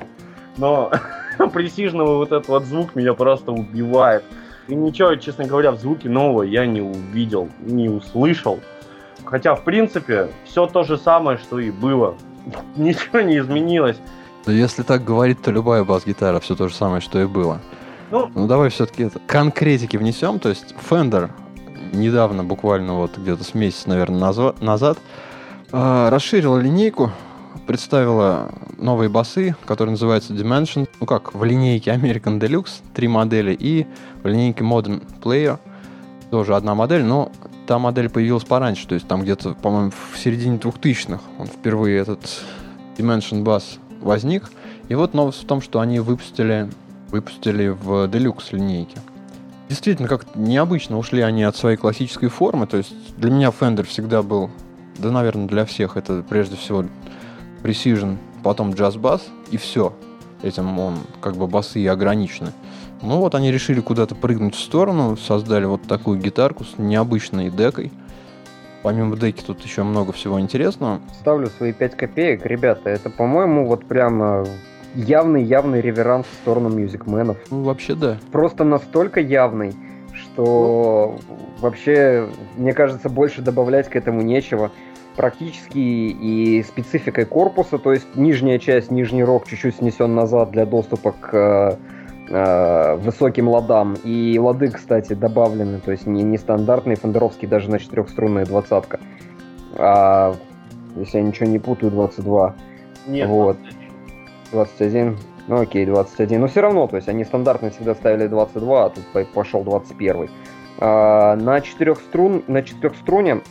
[0.57, 0.91] но
[1.53, 4.23] престижного вот этот вот звук меня просто убивает.
[4.67, 8.59] И ничего, честно говоря, в звуке нового я не увидел, не услышал.
[9.25, 12.15] Хотя, в принципе, все то же самое, что и было.
[12.75, 13.97] Ничего не изменилось.
[14.45, 17.62] Если так говорить, то любая бас-гитара все то же самое, что и было.
[18.13, 20.38] Ну, ну давай все-таки это конкретики внесем.
[20.38, 21.32] То есть Fender
[21.93, 24.99] недавно, буквально вот где-то с месяца, наверное, назад,
[25.71, 27.10] э, расширила линейку,
[27.65, 30.88] представила новые басы, которые называются Dimension.
[30.99, 33.88] Ну как, в линейке American Deluxe три модели и
[34.21, 35.58] в линейке Modern Player
[36.30, 37.32] тоже одна модель, но
[37.65, 42.43] та модель появилась пораньше, то есть там где-то, по-моему, в середине 2000-х он впервые этот
[42.95, 44.52] Dimension Bass возник.
[44.88, 46.69] И вот новость в том, что они выпустили,
[47.13, 48.97] выпустили в Deluxe линейке.
[49.69, 52.65] Действительно, как необычно ушли они от своей классической формы.
[52.65, 54.49] То есть для меня Fender всегда был,
[54.97, 56.86] да, наверное, для всех это прежде всего
[57.62, 59.21] Precision, потом Bass,
[59.52, 59.93] и все.
[60.41, 62.52] Этим он как бы басы и ограничены.
[63.04, 67.91] Ну вот они решили куда-то прыгнуть в сторону, создали вот такую гитарку с необычной декой.
[68.82, 70.99] Помимо деки тут еще много всего интересного.
[71.21, 72.45] Ставлю свои 5 копеек.
[72.45, 74.45] Ребята, это, по-моему, вот прямо
[74.95, 77.38] явный-явный реверанс в сторону мюзикменов.
[77.49, 78.17] Ну, вообще да.
[78.32, 79.73] Просто настолько явный,
[80.13, 81.36] что ну.
[81.60, 82.27] вообще,
[82.58, 84.71] мне кажется, больше добавлять к этому нечего.
[85.15, 91.12] Практически и спецификой корпуса, то есть нижняя часть, нижний рог чуть-чуть снесен назад для доступа
[91.12, 91.77] к
[92.29, 93.95] э, высоким ладам.
[94.03, 98.99] И лады, кстати, добавлены, то есть не, не стандартные фендеровские, даже на четырехструнная двадцатка.
[99.75, 100.36] А,
[100.95, 102.56] если я ничего не путаю, 22.
[103.08, 103.58] Нет, вот.
[103.62, 103.83] 21.
[105.47, 106.39] Ну окей, 21.
[106.39, 110.29] Но все равно, то есть они стандартно всегда ставили 22, а тут пошел 21.
[110.79, 113.41] А, на четырех струн, на четырех струне,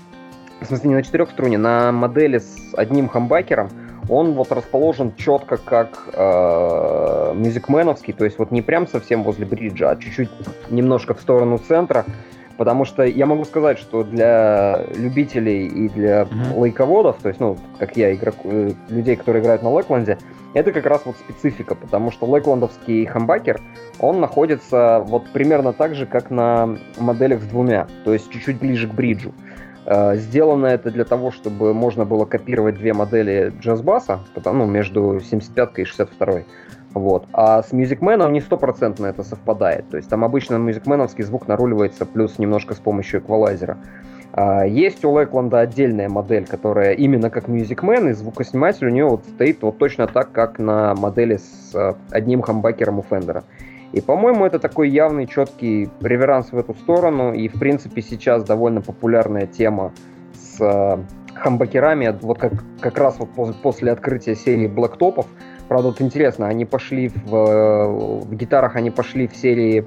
[0.61, 3.69] в смысле не на четырех струне, на модели с одним хамбакером,
[4.09, 9.91] он вот расположен четко как э, мюзикменовский, то есть вот не прям совсем возле бриджа,
[9.91, 10.31] а чуть-чуть
[10.71, 12.05] немножко в сторону центра,
[12.63, 16.57] потому что я могу сказать, что для любителей и для mm-hmm.
[16.57, 20.17] лайководов, то есть, ну, как я, игрок, э, людей, которые играют на Лэкленде,
[20.55, 23.61] это как раз вот специфика, потому что лэкландовский хамбакер,
[23.99, 28.87] он находится вот примерно так же, как на моделях с двумя, то есть чуть-чуть ближе
[28.87, 29.33] к бриджу.
[29.85, 35.81] Э, сделано это для того, чтобы можно было копировать две модели джазбаса, ну, между 75
[35.81, 36.43] и 62.
[36.95, 37.27] Вот.
[37.33, 39.89] А с Music Man не стопроцентно это совпадает.
[39.91, 43.79] То есть там обычно мюзикменовский звук наруливается плюс немножко с помощью эквалайзера.
[44.33, 49.07] А, есть у Лэкленда отдельная модель, которая именно как Music Man, и звукосниматель у нее
[49.07, 53.45] вот стоит вот точно так, как на модели с а, одним хамбакером у Фендера.
[53.93, 58.81] И, по-моему, это такой явный, четкий реверанс в эту сторону, и, в принципе, сейчас довольно
[58.81, 59.93] популярная тема
[60.33, 60.99] с э,
[61.35, 65.27] хамбакерами, вот как, как раз вот после, после открытия серии блэктопов,
[65.69, 69.87] Правда, вот интересно, они пошли в, в гитарах, они пошли в серии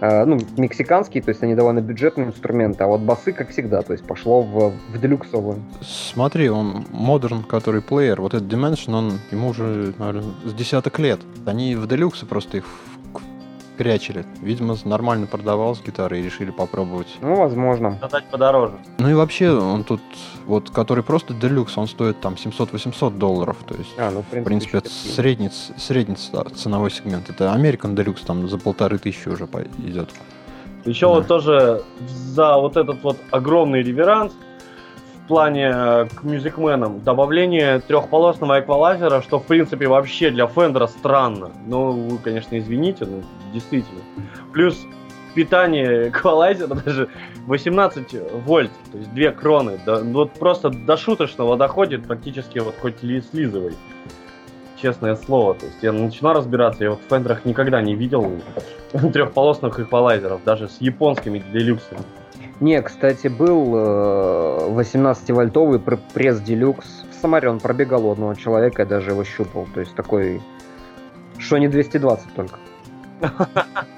[0.00, 3.92] э, ну, мексиканские, то есть они довольно бюджетные инструменты, а вот басы, как всегда, то
[3.92, 5.62] есть пошло в, в делюксовую.
[5.82, 11.20] Смотри, он модерн, который плеер, вот этот Dimension, он ему уже, наверное, с десяток лет.
[11.44, 12.64] Они в делюксы просто их
[13.76, 14.24] крячили.
[14.42, 17.08] Видимо, нормально продавался гитары и решили попробовать.
[17.20, 17.92] Ну, возможно.
[18.00, 18.74] Продать подороже.
[18.98, 20.00] Ну и вообще, он тут,
[20.46, 23.56] вот, который просто делюкс, он стоит там 700-800 долларов.
[23.66, 27.30] То есть, а, ну, в принципе, в принципе это средний, средний ценовой сегмент.
[27.30, 30.10] Это American Deluxe там за полторы тысячи уже идет.
[30.84, 31.14] Еще да.
[31.14, 34.32] вот тоже за вот этот вот огромный реверанс
[35.26, 41.50] в плане э, к мюзикменам добавление трехполосного эквалайзера, что в принципе вообще для Фендера странно.
[41.66, 44.02] Ну, вы, конечно, извините, но действительно.
[44.52, 44.86] Плюс
[45.34, 47.08] питание эквалайзера даже
[47.48, 49.80] 18 вольт, то есть 2 кроны.
[49.84, 53.74] Да, ну вот просто до шуточного доходит практически вот хоть слизывай.
[54.80, 55.54] Честное слово.
[55.54, 58.30] То есть я начинаю разбираться, я вот в Фендерах никогда не видел
[58.92, 62.02] трехполосных эквалайзеров, даже с японскими делюксами.
[62.60, 63.74] Не, кстати, был
[64.76, 67.04] 18-вольтовый э, пресс делюкс.
[67.10, 69.66] В Самаре он пробегал у одного человека, я даже его щупал.
[69.74, 70.40] То есть такой...
[71.38, 72.58] Что не 220 только.
[73.20, 73.26] У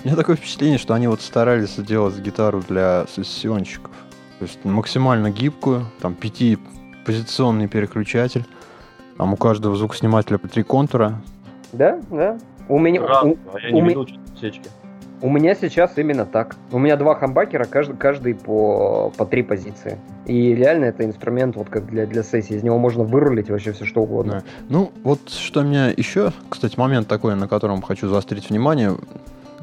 [0.05, 3.93] меня такое впечатление, что они вот старались сделать гитару для сессионщиков.
[4.41, 8.45] То есть максимально гибкую, там пятипозиционный переключатель.
[9.17, 11.21] Там у каждого звукоснимателя по три контура.
[11.73, 12.39] Да, да.
[12.69, 13.07] У меня...
[13.07, 14.07] Разно, у, а я не у видел
[14.41, 14.69] сечки.
[15.21, 16.55] У меня сейчас именно так.
[16.71, 19.99] У меня два хамбакера, каждый, каждый по, по три позиции.
[20.27, 22.55] И реально это инструмент вот как для, для сессии.
[22.55, 24.33] Из него можно вырулить вообще все что угодно.
[24.33, 24.43] Да.
[24.69, 28.93] Ну, вот что меня еще, кстати, момент такой, на котором хочу заострить внимание.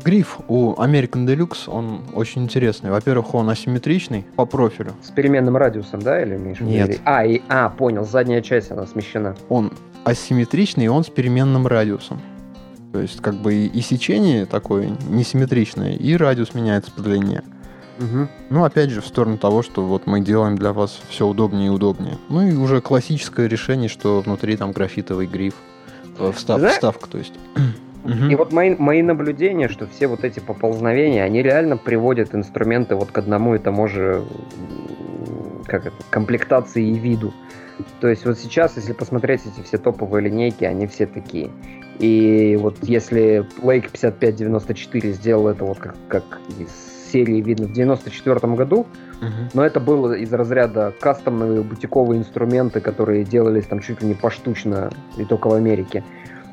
[0.03, 2.91] Гриф у American Deluxe, он очень интересный.
[2.91, 4.91] Во-первых, он асимметричный по профилю.
[5.01, 6.99] С переменным радиусом, да, или имеешь Нет.
[7.05, 9.35] А, и, а, понял, задняя часть, она смещена.
[9.47, 9.71] Он
[10.03, 12.19] асимметричный, и он с переменным радиусом.
[12.95, 17.43] То есть как бы и, сечение такое несимметричное, и радиус меняется по длине.
[17.99, 18.27] Угу.
[18.51, 21.69] Ну, опять же, в сторону того, что вот мы делаем для вас все удобнее и
[21.69, 22.17] удобнее.
[22.29, 25.55] Ну и уже классическое решение, что внутри там графитовый гриф.
[26.19, 27.33] Э, встав, Знаешь, вставка, то есть.
[28.05, 28.29] Угу.
[28.29, 33.09] И вот мои, мои наблюдения, что все вот эти поползновения, они реально приводят инструменты вот
[33.09, 34.23] к одному и тому же
[35.65, 37.33] как это, комплектации и виду.
[37.99, 41.49] То есть вот сейчас, если посмотреть эти все топовые линейки, они все такие.
[41.99, 46.23] И вот если Lake 5594 сделал это вот как, как
[46.59, 46.69] из
[47.11, 48.85] серии видно в 94 году,
[49.21, 49.51] uh-huh.
[49.53, 54.89] но это было из разряда кастомные бутиковые инструменты, которые делались там чуть ли не поштучно
[55.17, 56.03] и только в Америке.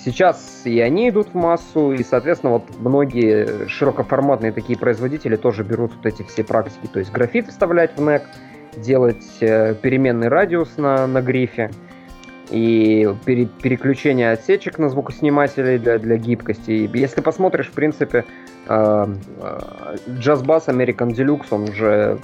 [0.04, 5.92] Сейчас и они идут в массу, и, соответственно, вот многие широкоформатные такие производители тоже берут
[5.94, 8.22] вот эти все практики, то есть графит вставлять в NEC,
[8.76, 11.70] делать э, переменный радиус на, на грифе
[12.50, 16.90] и пере, переключение отсечек на звукосниматели для, для гибкости.
[16.92, 18.24] Если посмотришь, в принципе,
[18.66, 19.06] э,
[19.40, 19.60] э,
[20.06, 22.18] Bass American Deluxe, он уже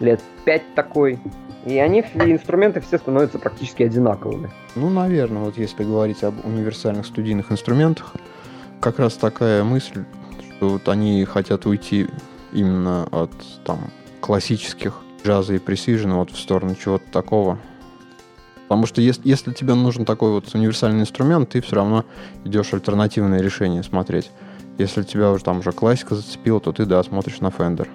[0.00, 1.18] лет 5 такой,
[1.64, 4.50] и они, инструменты все становятся практически одинаковыми.
[4.74, 8.14] Ну, наверное, вот если говорить об универсальных студийных инструментах,
[8.80, 10.04] как раз такая мысль,
[10.56, 12.08] что вот они хотят уйти
[12.52, 13.30] именно от
[13.64, 17.58] там классических джаза и пресижена вот в сторону чего-то такого.
[18.68, 22.04] Потому что если, если тебе нужен такой вот универсальный инструмент, ты все равно
[22.44, 24.30] идешь альтернативное решение смотреть.
[24.78, 27.86] Если тебя уже там уже классика зацепила, то ты, да, смотришь на Fender.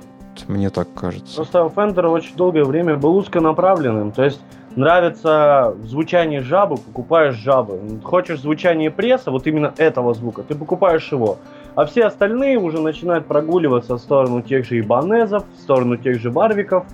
[0.47, 1.35] Мне так кажется.
[1.35, 4.11] Просто Fender очень долгое время был узконаправленным.
[4.11, 4.39] То есть
[4.75, 7.79] нравится звучание жабы, покупаешь жабы.
[8.03, 11.39] Хочешь звучание пресса, вот именно этого звука, ты покупаешь его.
[11.75, 16.31] А все остальные уже начинают прогуливаться в сторону тех же ибанезов, в сторону тех же
[16.31, 16.85] варвиков,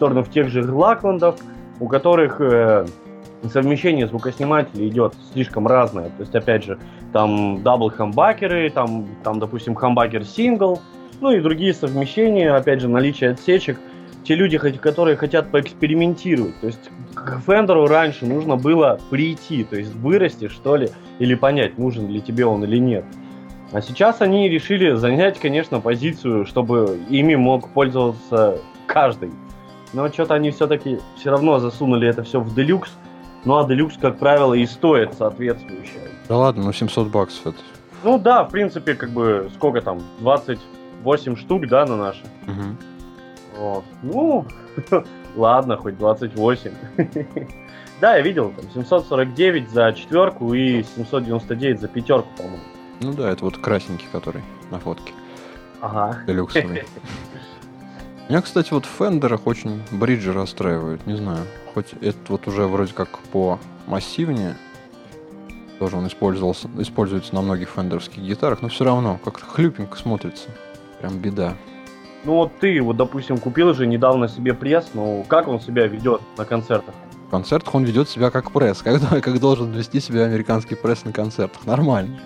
[0.00, 1.36] в сторону тех же лакландов,
[1.78, 2.86] у которых э,
[3.52, 6.06] совмещение звукоснимателей идет слишком разное.
[6.06, 6.78] То есть, опять же,
[7.12, 10.80] там double хамбакеры, там, там допустим, хамбакер сингл,
[11.20, 13.78] ну и другие совмещения, опять же, наличие отсечек.
[14.24, 16.58] Те люди, которые хотят поэкспериментировать.
[16.60, 21.76] То есть к Фендеру раньше нужно было прийти, то есть вырасти, что ли, или понять,
[21.76, 23.04] нужен ли тебе он или нет.
[23.72, 29.30] А сейчас они решили занять, конечно, позицию, чтобы ими мог пользоваться каждый.
[29.92, 32.90] Но что-то они все-таки все равно засунули это все в делюкс.
[33.44, 36.08] Ну а делюкс, как правило, и стоит соответствующее.
[36.28, 37.58] Да ладно, ну 700 баксов это.
[38.02, 40.58] Ну да, в принципе, как бы, сколько там, 20
[41.02, 42.22] 8 штук, да, на наши.
[42.46, 42.76] Угу.
[43.58, 43.84] Вот.
[44.02, 44.46] Ну,
[45.36, 46.72] ладно, хоть 28.
[48.00, 52.62] да, я видел, там 749 за четверку и 799 за пятерку, по-моему.
[53.00, 55.12] Ну да, это вот красненький, который на фотке.
[55.80, 56.18] Ага.
[56.26, 56.84] Делюксовый.
[58.30, 61.44] Меня, кстати, вот в фендерах очень бриджи расстраивают, не знаю.
[61.74, 64.54] Хоть это вот уже вроде как по массивнее,
[65.80, 70.48] тоже он использовался, используется на многих фендеровских гитарах, но все равно как-то хлюпенько смотрится.
[71.00, 71.54] Прям беда.
[72.22, 76.20] Ну вот ты, вот допустим, купил же недавно себе пресс, ну как он себя ведет
[76.38, 76.94] на концертах?
[77.26, 81.10] В концертах он ведет себя как пресс, как, как должен вести себя американский пресс на
[81.10, 81.66] концертах.
[81.66, 82.20] Нормально.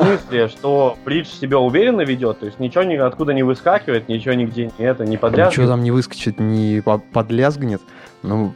[0.00, 4.32] В смысле, что бридж себя уверенно ведет, то есть ничего ни откуда не выскакивает, ничего
[4.32, 5.58] нигде не это, не подлязгнет?
[5.58, 6.82] Ничего там не выскочит, не
[7.12, 7.82] подлязгнет.
[8.22, 8.54] Ну,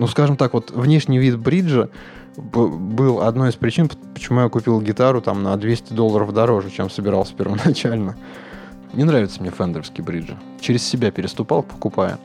[0.00, 1.88] ну, скажем так, вот внешний вид бриджа
[2.36, 7.34] был одной из причин, почему я купил гитару там на 200 долларов дороже, чем собирался
[7.34, 8.16] первоначально.
[8.92, 10.36] Не нравится мне фендерские бриджи.
[10.60, 12.18] Через себя переступал, покупая.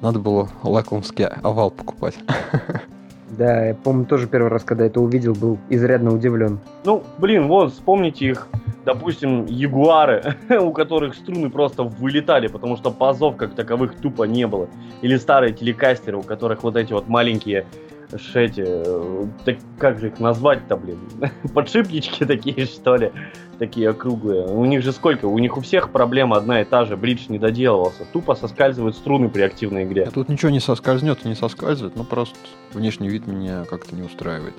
[0.00, 2.14] Надо было лакломский овал покупать.
[3.30, 6.60] Да, я помню тоже первый раз, когда это увидел, был изрядно удивлен.
[6.84, 8.48] Ну, блин, вот, вспомните их,
[8.84, 14.68] допустим, ягуары, у которых струны просто вылетали, потому что пазов как таковых тупо не было.
[15.02, 17.66] Или старые телекастеры, у которых вот эти вот маленькие
[18.12, 20.98] эти, э, так, как же их назвать-то, блин,
[21.54, 23.12] подшипнички такие, что ли,
[23.58, 24.46] такие округлые.
[24.46, 25.26] У них же сколько?
[25.26, 28.04] У них у всех проблема одна и та же, бридж не доделывался.
[28.12, 30.04] Тупо соскальзывают струны при активной игре.
[30.04, 32.36] А тут ничего не соскользнет и не соскальзывает, ну просто
[32.72, 34.54] внешний вид меня как-то не устраивает.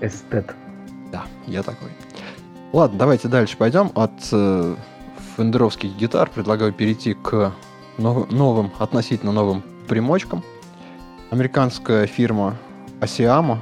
[0.00, 0.54] Эстет.
[1.10, 1.90] Да, я такой.
[2.72, 3.92] Ладно, давайте дальше пойдем.
[3.94, 4.74] От э,
[5.36, 7.52] фендеровских гитар предлагаю перейти к
[7.98, 10.42] нов- новым, относительно новым примочкам.
[11.30, 12.56] Американская фирма
[13.04, 13.60] Асиама.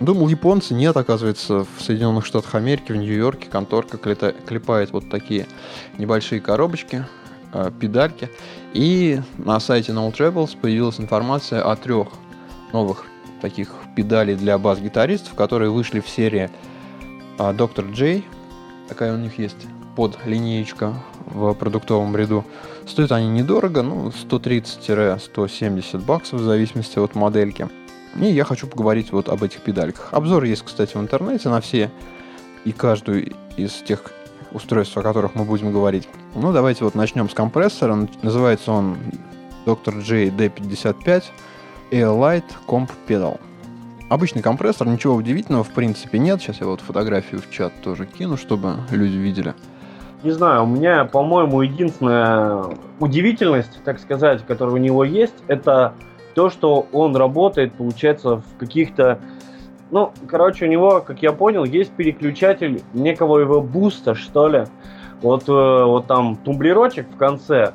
[0.00, 0.72] Думал, японцы.
[0.72, 5.46] Нет, оказывается, в Соединенных Штатах Америки, в Нью-Йорке конторка клепает вот такие
[5.98, 7.04] небольшие коробочки,
[7.52, 8.30] э, педальки.
[8.72, 12.08] И на сайте No Travels появилась информация о трех
[12.72, 13.04] новых
[13.42, 16.50] таких педалей для бас-гитаристов, которые вышли в серии
[17.54, 18.24] Доктор Джей.
[18.88, 19.66] Такая у них есть
[19.96, 20.94] под линеечка
[21.26, 22.44] в продуктовом ряду.
[22.86, 27.68] Стоят они недорого, ну, 130-170 баксов в зависимости от модельки.
[28.16, 30.08] И я хочу поговорить вот об этих педальках.
[30.12, 31.90] Обзор есть, кстати, в интернете на все
[32.64, 34.02] и каждую из тех
[34.52, 36.08] устройств, о которых мы будем говорить.
[36.34, 38.08] Ну, давайте вот начнем с компрессора.
[38.22, 38.96] Называется он
[39.64, 40.02] Dr.
[40.02, 41.24] J D55
[41.92, 43.38] Air Light Comp Pedal.
[44.08, 46.40] обычный компрессор, ничего удивительного в принципе нет.
[46.40, 49.54] Сейчас я вот фотографию в чат тоже кину, чтобы люди видели.
[50.22, 55.94] Не знаю, у меня, по-моему, единственная удивительность, так сказать, которая у него есть, это
[56.34, 59.18] то, что он работает, получается, в каких-то...
[59.90, 64.64] Ну, короче, у него, как я понял, есть переключатель некого его буста, что ли.
[65.20, 67.72] Вот, э, вот там тумблерочек в конце.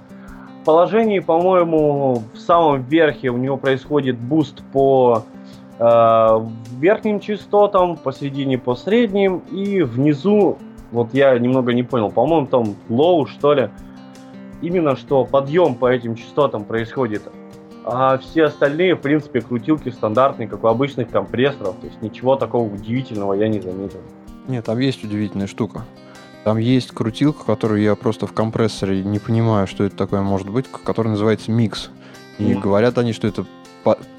[0.62, 5.24] В положении, по-моему, в самом верхе у него происходит boost по
[5.78, 6.42] э,
[6.80, 10.58] верхним частотам, посередине по средним, и внизу,
[10.92, 13.70] вот я немного не понял, по-моему, там low, что ли.
[14.62, 17.24] Именно что подъем по этим частотам происходит
[17.88, 21.76] а все остальные, в принципе, крутилки стандартные, как у обычных компрессоров.
[21.80, 24.00] То есть ничего такого удивительного я не заметил.
[24.48, 25.86] Нет, там есть удивительная штука.
[26.44, 30.66] Там есть крутилка, которую я просто в компрессоре не понимаю, что это такое может быть,
[30.68, 31.92] которая называется микс.
[32.40, 32.60] И mm.
[32.60, 33.46] говорят они, что это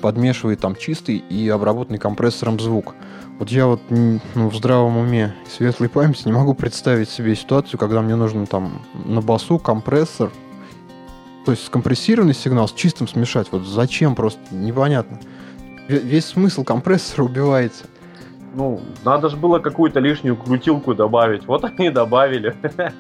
[0.00, 2.94] подмешивает там чистый и обработанный компрессором звук.
[3.40, 7.81] Вот я вот ну, в здравом уме и светлой памяти не могу представить себе ситуацию,
[7.81, 10.31] когда мне нужно там на басу компрессор,
[11.46, 13.46] то есть скомпрессированный сигнал с чистым смешать.
[13.52, 15.20] Вот зачем просто непонятно.
[15.87, 17.85] Весь смысл компрессора убивается.
[18.54, 21.46] Ну, надо же было какую-то лишнюю крутилку добавить.
[21.46, 22.56] Вот они добавили.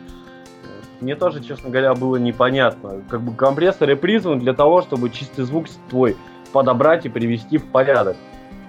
[1.00, 3.02] Мне тоже, честно говоря, было непонятно.
[3.10, 6.16] Как бы компрессоры призваны для того, чтобы чистый звук твой
[6.52, 8.16] подобрать и привести в порядок.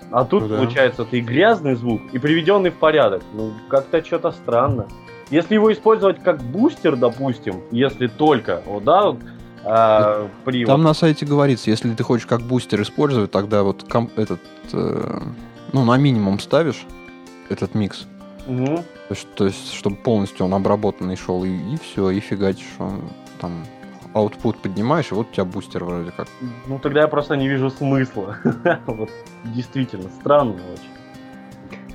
[0.10, 0.58] А тут, ну, да.
[0.58, 3.22] получается, ты грязный звук и приведенный в порядок.
[3.34, 4.88] Ну, как-то что-то странно.
[5.30, 9.16] Если его использовать как бустер, допустим, если только, вот, да,
[9.64, 10.68] а, привод.
[10.68, 14.40] Там на сайте говорится, если ты хочешь как бустер использовать, тогда вот этот,
[14.74, 15.20] э,
[15.74, 16.86] ну, на минимум ставишь
[17.50, 18.06] этот микс.
[18.48, 18.66] Угу.
[18.66, 23.02] То, есть, то есть, чтобы полностью он обработанный шел, и, и все, и фигачишь он
[23.40, 23.66] там
[24.14, 26.28] output поднимаешь, и вот у тебя бустер вроде как.
[26.68, 28.38] Ну, тогда я просто не вижу смысла.
[28.86, 29.10] вот,
[29.44, 30.92] действительно, странно очень.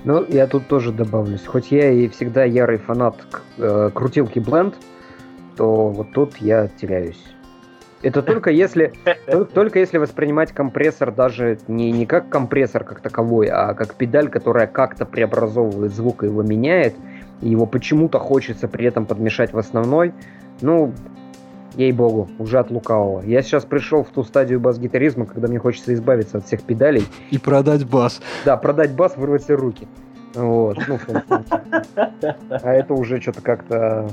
[0.04, 1.46] Ну, я тут тоже добавлюсь.
[1.46, 3.16] Хоть я и всегда ярый фанат
[3.56, 4.74] э, крутилки Blend,
[5.56, 7.22] то вот тут я теряюсь.
[8.02, 8.92] Это только если,
[9.54, 14.66] только если воспринимать компрессор даже не, не как компрессор как таковой, а как педаль, которая
[14.66, 16.94] как-то преобразовывает звук и его меняет,
[17.40, 20.12] и его почему-то хочется при этом подмешать в основной.
[20.60, 20.92] Ну,
[21.76, 23.22] ей-богу, уже от лукавого.
[23.22, 27.04] Я сейчас пришел в ту стадию бас-гитаризма, когда мне хочется избавиться от всех педалей.
[27.30, 28.20] И продать бас.
[28.44, 29.86] Да, продать бас, вырвать все руки.
[30.34, 30.98] Вот, ну,
[32.50, 34.08] А это уже что-то как-то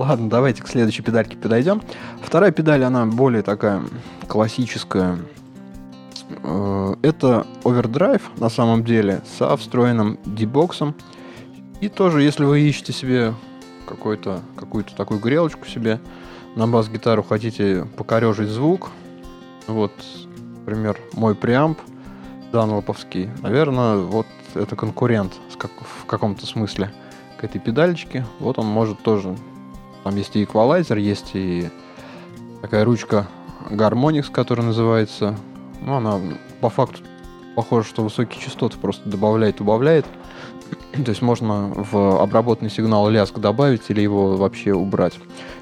[0.00, 1.82] Ладно, давайте к следующей педальке подойдем.
[2.22, 3.82] Вторая педаль, она более такая
[4.28, 5.18] классическая.
[6.42, 10.94] Э, это овердрайв на самом деле со встроенным дебоксом.
[11.82, 13.34] И тоже, если вы ищете себе
[13.86, 14.40] какую-то
[14.96, 16.00] такую грелочку себе
[16.56, 18.88] на бас-гитару, хотите покорежить звук,
[19.66, 19.92] вот,
[20.60, 21.78] например, мой преамп
[22.52, 26.90] данлоповский, наверное, вот это конкурент в каком-то смысле
[27.36, 28.24] к этой педальчике.
[28.38, 29.36] Вот он может тоже
[30.04, 31.68] там есть и эквалайзер, есть и
[32.62, 33.26] такая ручка
[33.70, 35.36] Harmonix, которая называется.
[35.80, 36.20] Ну, она
[36.60, 37.00] по факту
[37.54, 40.06] похоже, что высокие частоты просто добавляет, убавляет.
[40.92, 45.14] То есть можно в обработанный сигнал ляск добавить или его вообще убрать.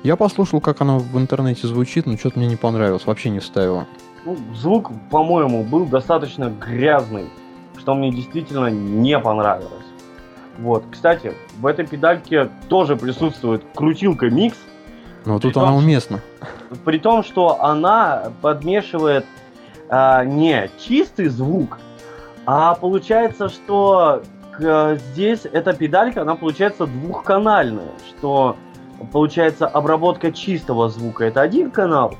[0.03, 3.87] Я послушал, как оно в интернете звучит, но что-то мне не понравилось, вообще не вставило.
[4.24, 7.31] Ну, звук, по-моему, был достаточно грязный,
[7.79, 9.72] что мне действительно не понравилось.
[10.59, 14.57] Вот, кстати, в этой педальке тоже присутствует крутилка микс.
[15.25, 16.21] Но тут том, она уместна.
[16.85, 19.25] При том, что она подмешивает
[19.88, 21.79] а, не чистый звук,
[22.44, 28.57] а получается, что к, здесь эта педалька, она получается двухканальная, что
[29.12, 32.16] получается обработка чистого звука это один канал,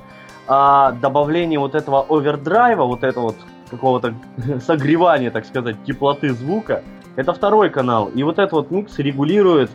[0.47, 3.37] а добавление вот этого овердрайва, вот этого вот
[3.69, 4.15] какого-то
[4.65, 6.85] согревания, так сказать, теплоты звука,
[7.19, 8.07] это второй канал.
[8.15, 9.71] И вот этот вот микс регулирует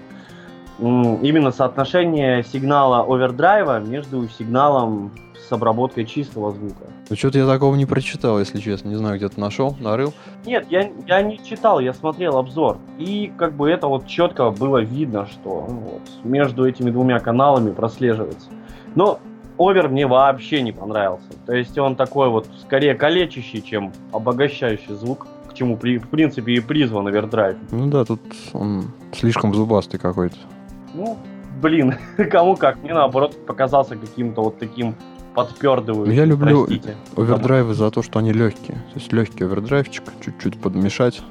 [0.80, 6.86] именно соотношение сигнала овердрайва между сигналом с обработкой чистого звука.
[7.10, 8.88] Ну что-то я такого не прочитал, если честно.
[8.88, 10.14] Не знаю, где-то нашел, нарыл.
[10.46, 12.78] Нет, я, я не читал, я смотрел обзор.
[12.98, 17.72] И как бы это вот четко было видно, что ну вот, между этими двумя каналами
[17.72, 18.48] прослеживается.
[18.96, 19.20] Но
[19.58, 21.28] овер мне вообще не понравился.
[21.46, 25.28] То есть он такой вот скорее калечащий, чем обогащающий звук
[25.64, 27.58] чему, при, в принципе, и призван овердрайв.
[27.72, 28.22] Ну да, тут
[28.54, 30.36] он слишком зубастый какой-то.
[30.94, 31.18] Ну,
[31.62, 31.96] блин,
[32.32, 32.84] кому как.
[32.84, 34.96] Мне, наоборот, показался каким-то вот таким
[35.36, 36.14] подпердывающим.
[36.14, 36.96] Я люблю простите.
[37.16, 38.78] овердрайвы за то, что они легкие.
[38.94, 41.22] То есть легкий овердрайвчик, чуть-чуть подмешать.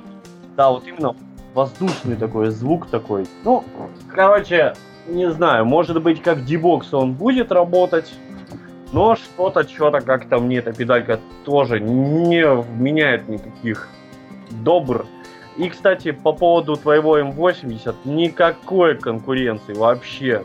[0.56, 1.14] Да, вот именно
[1.54, 3.26] воздушный такой звук такой.
[3.44, 3.64] Ну,
[4.08, 4.74] короче,
[5.06, 8.12] не знаю, может быть, как дебокс он будет работать,
[8.92, 13.88] но что-то, что-то как-то мне эта педалька тоже не вменяет никаких
[14.62, 15.07] добр.
[15.57, 20.44] И, кстати, по поводу твоего М80, никакой конкуренции вообще.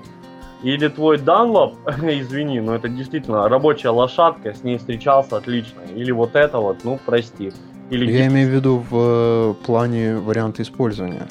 [0.63, 1.75] Или твой Dunlop,
[2.21, 5.81] извини, но это действительно рабочая лошадка, с ней встречался отлично.
[5.95, 7.53] Или вот это вот, ну, прости.
[7.89, 11.27] Или Я имею в виду в э, плане варианта использования.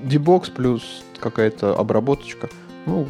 [0.00, 2.48] Дебокс плюс какая-то обработочка.
[2.86, 3.06] Ну,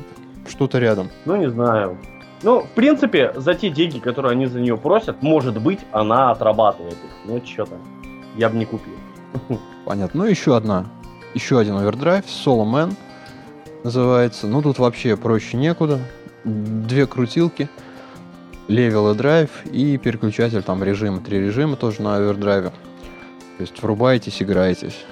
[0.49, 1.11] что-то рядом.
[1.27, 1.99] Ну, не знаю.
[2.43, 6.95] Ну, в принципе, за те деньги, которые они за нее просят, может быть, она отрабатывает
[6.95, 7.11] их.
[7.25, 7.77] Ну, что-то.
[8.37, 8.95] Я бы не купил.
[9.85, 10.25] Понятно.
[10.25, 10.87] Ну, еще одна.
[11.35, 12.25] Еще один овердрайв.
[12.27, 12.95] Solo Man
[13.85, 14.47] называется.
[14.47, 15.99] Ну, тут вообще проще некуда.
[16.45, 17.69] Две крутилки.
[18.69, 19.51] Level и драйв.
[19.67, 21.21] И переключатель там режима.
[21.21, 22.71] Три режима тоже на овердрайве.
[22.71, 25.05] То есть врубаетесь, играетесь.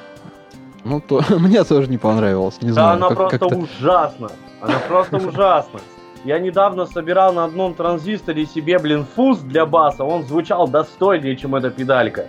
[0.84, 2.60] Ну, то мне тоже не понравилось.
[2.62, 4.28] Не да, знаю, она как- просто как-то- ужасна.
[4.60, 5.80] Она просто ужасна.
[6.24, 10.02] Я недавно собирал на одном транзисторе себе, блин, фуз для баса.
[10.04, 12.26] Он звучал достойнее, чем эта педалька.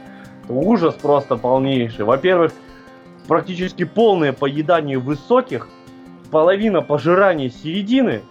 [0.50, 2.06] Ужас просто полнейший.
[2.06, 2.54] Во-первых,
[3.28, 5.68] практически полное поедание высоких,
[6.32, 8.22] половина пожирания середины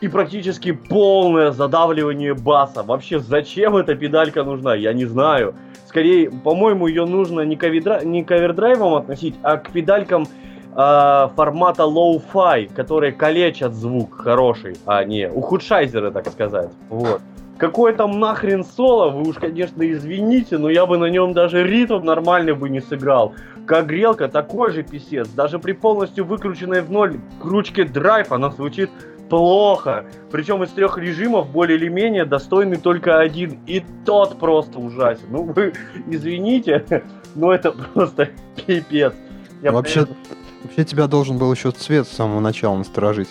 [0.00, 2.82] и практически полное задавливание баса.
[2.82, 5.54] Вообще, зачем эта педалька нужна, я не знаю.
[5.86, 10.26] Скорее, по-моему, ее нужно не, кавердра- не кавердрайвом относить, а к педалькам
[10.72, 16.70] а, формата low-fi, которые калечат звук хороший, а не ухудшайзеры, так сказать.
[16.88, 17.20] Вот.
[17.60, 22.02] Какой там нахрен соло, вы уж, конечно, извините, но я бы на нем даже ритм
[22.02, 23.34] нормально бы не сыграл.
[23.66, 25.28] Как грелка, такой же писец.
[25.28, 28.88] Даже при полностью выключенной в ноль кручке драйв она звучит
[29.28, 30.06] плохо.
[30.30, 33.60] Причем из трех режимов более или менее достойный только один.
[33.66, 35.26] И тот просто ужасен.
[35.28, 35.74] Ну вы
[36.06, 37.04] извините,
[37.34, 39.12] но это просто пипец.
[39.60, 40.16] Я Вообще, прям-
[40.62, 43.28] вообще тебя должен был еще цвет с самого начала насторожить.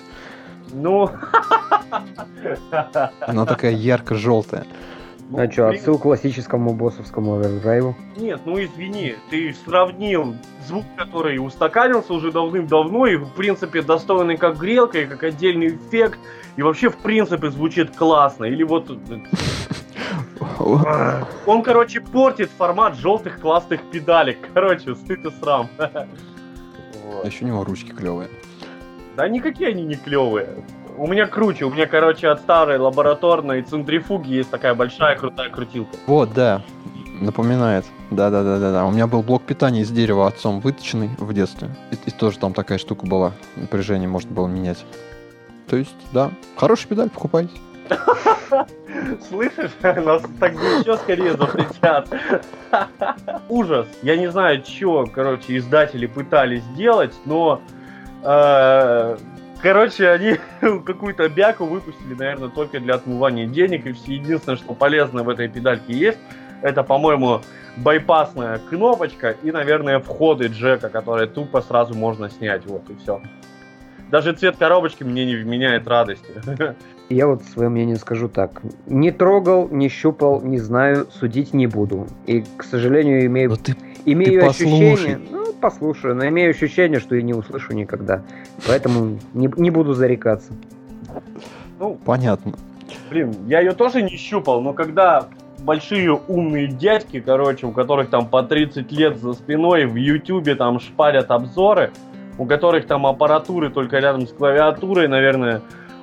[0.71, 1.09] Ну...
[3.21, 4.65] Она такая ярко-желтая.
[5.29, 7.95] ну, А что, отсыл к классическому боссовскому овердрайву?
[8.17, 10.35] Нет, ну извини, ты сравнил
[10.67, 16.19] звук, который устаканился уже давным-давно и, в принципе, достойный как грелка и как отдельный эффект,
[16.55, 18.45] и вообще, в принципе, звучит классно.
[18.45, 18.89] Или вот...
[18.89, 19.19] э,
[21.45, 24.37] Он, короче, портит формат желтых классных педалек.
[24.53, 25.67] Короче, стыд и срам.
[25.79, 28.29] А еще у него ручки клевые.
[29.15, 30.63] Да никакие они не клевые.
[30.99, 35.95] У меня круче, у меня, короче, от старой лабораторной центрифуги есть такая большая крутая крутилка.
[36.07, 36.61] Вот, да.
[37.21, 37.85] Напоминает.
[38.11, 38.85] Да-да-да-да-да.
[38.85, 41.69] У меня был блок питания из дерева отцом выточенный в детстве.
[41.91, 43.31] И, и тоже там такая штука была.
[43.55, 44.83] Напряжение можно было менять.
[45.69, 46.31] То есть, да.
[46.57, 47.53] Хороший педаль, покупайте.
[49.29, 49.71] Слышишь?
[49.81, 52.09] Нас так еще скорее запретят.
[53.47, 53.87] Ужас.
[54.01, 57.61] Я не знаю, что, короче, издатели пытались сделать, но...
[59.61, 60.37] Короче, они
[60.85, 63.85] какую-то бяку выпустили, наверное, только для отмывания денег.
[63.85, 66.19] И все единственное, что полезно в этой педальке есть,
[66.61, 67.41] это, по-моему,
[67.77, 72.65] байпасная кнопочка и, наверное, входы джека, которые тупо сразу можно снять.
[72.65, 73.21] Вот и все.
[74.09, 76.31] Даже цвет коробочки мне не вменяет радости.
[77.09, 78.61] Я вот свое мнение скажу так.
[78.85, 82.07] Не трогал, не щупал, не знаю, судить не буду.
[82.27, 84.93] И, к сожалению, имею, Но ты имею послушай.
[84.93, 85.19] ощущение...
[85.29, 88.23] Ну, послушаю, но имею ощущение, что и не услышу никогда.
[88.67, 90.53] Поэтому не, не буду зарекаться.
[91.79, 92.53] Ну, понятно.
[93.09, 95.27] Блин, я ее тоже не щупал, но когда
[95.59, 100.79] большие умные дядьки, короче, у которых там по 30 лет за спиной в Ютубе там
[100.79, 101.91] шпарят обзоры,
[102.37, 105.61] у которых там аппаратуры только рядом с клавиатурой, наверное,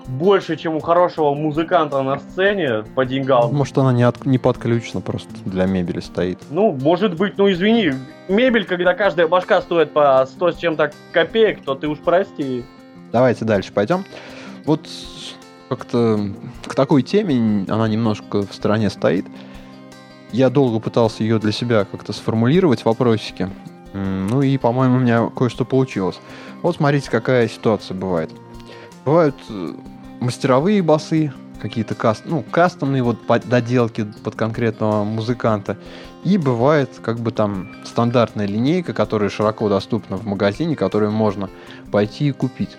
[0.08, 3.54] больше, чем у хорошего музыканта на сцене по деньгам.
[3.54, 6.38] Может, она не, от- не подключена, просто для мебели стоит.
[6.50, 7.92] Ну, может быть, ну извини,
[8.28, 12.64] мебель, когда каждая башка стоит по 100 с чем-то копеек, то ты уж прости.
[13.12, 14.04] Давайте дальше пойдем.
[14.64, 14.86] Вот
[15.68, 16.18] как-то
[16.64, 19.26] к такой теме она немножко в стороне стоит.
[20.32, 23.48] Я долго пытался ее для себя как-то сформулировать, вопросики.
[23.92, 26.18] Ну и, по-моему, у меня кое-что получилось.
[26.62, 28.30] Вот смотрите, какая ситуация бывает.
[29.04, 29.72] Бывают э,
[30.20, 35.76] мастеровые басы, какие-то каст, ну, кастомные вот доделки под конкретного музыканта.
[36.24, 41.48] И бывает как бы там стандартная линейка, которая широко доступна в магазине, которую можно
[41.90, 42.76] пойти и купить.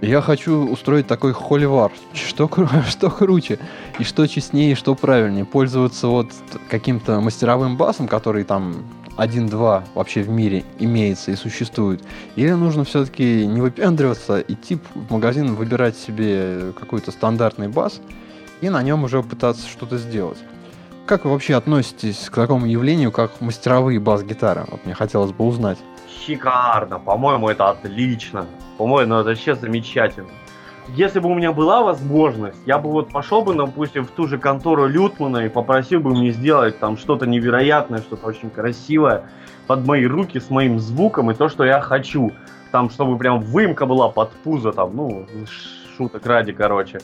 [0.00, 1.92] Я хочу устроить такой холивар.
[2.12, 2.50] Что,
[2.88, 3.58] что круче
[4.00, 5.44] и что честнее, и что правильнее.
[5.44, 6.28] Пользоваться вот
[6.68, 8.84] каким-то мастеровым басом, который там
[9.16, 12.02] один-два вообще в мире имеется и существует.
[12.36, 18.00] Или нужно все-таки не выпендриваться, идти в магазин, выбирать себе какой-то стандартный бас
[18.60, 20.38] и на нем уже пытаться что-то сделать.
[21.06, 24.64] Как вы вообще относитесь к такому явлению, как мастеровые бас-гитары?
[24.70, 25.78] Вот мне хотелось бы узнать.
[26.24, 28.46] Шикарно, по-моему, это отлично.
[28.78, 30.28] По-моему, это вообще замечательно.
[30.88, 34.36] Если бы у меня была возможность, я бы вот пошел бы, допустим, в ту же
[34.36, 39.24] контору Лютмана и попросил бы мне сделать там что-то невероятное, что-то очень красивое.
[39.68, 42.32] под мои руки с моим звуком и то, что я хочу.
[42.72, 45.26] Там, чтобы прям выемка была под пузо, там, ну,
[45.96, 46.98] шуток ради, короче.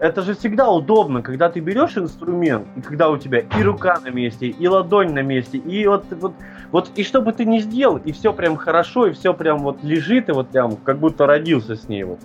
[0.00, 4.10] Это же всегда удобно, когда ты берешь инструмент, и когда у тебя и рука на
[4.10, 6.34] месте, и ладонь на месте, и вот, вот,
[6.70, 9.82] вот и что бы ты ни сделал, и все прям хорошо, и все прям вот
[9.82, 12.20] лежит, и вот прям как будто родился с ней вот.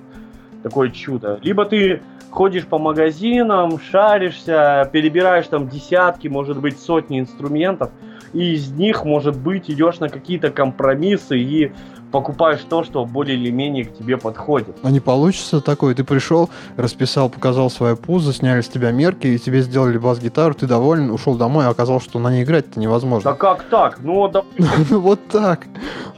[0.64, 1.40] Такое чудо.
[1.44, 2.02] Либо ты
[2.32, 7.92] ходишь по магазинам, шаришься, перебираешь там десятки, может быть, сотни инструментов,
[8.34, 11.72] и из них, может быть, идешь на какие-то компромиссы и
[12.12, 14.78] покупаешь то, что более или менее к тебе подходит.
[14.84, 15.96] А не получится такое?
[15.96, 20.68] Ты пришел, расписал, показал свое пузо, сняли с тебя мерки, и тебе сделали бас-гитару, ты
[20.68, 23.32] доволен, ушел домой, а оказалось, что на ней играть-то невозможно.
[23.32, 24.00] Да как так?
[24.00, 24.68] Ну, допустим...
[24.90, 25.66] Ну, вот так.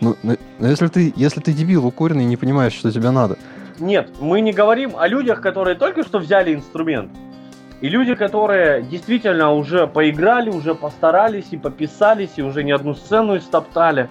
[0.01, 0.15] Ну,
[0.59, 3.37] если ты, если ты дебил укуренный и не понимаешь, что тебе надо.
[3.79, 7.11] Нет, мы не говорим о людях, которые только что взяли инструмент.
[7.81, 13.37] И люди, которые действительно уже поиграли, уже постарались и пописались, и уже не одну сцену
[13.37, 14.09] истоптали.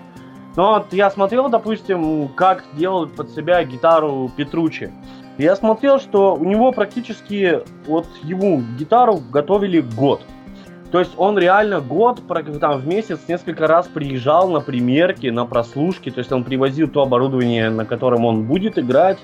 [0.56, 4.92] Но вот я смотрел, допустим, как делал под себя гитару Петручи.
[5.38, 10.22] Я смотрел, что у него практически вот ему гитару готовили год.
[10.92, 12.22] То есть он реально год
[12.60, 16.10] там, в месяц несколько раз приезжал на примерки, на прослушки.
[16.10, 19.18] То есть он привозил то оборудование, на котором он будет играть.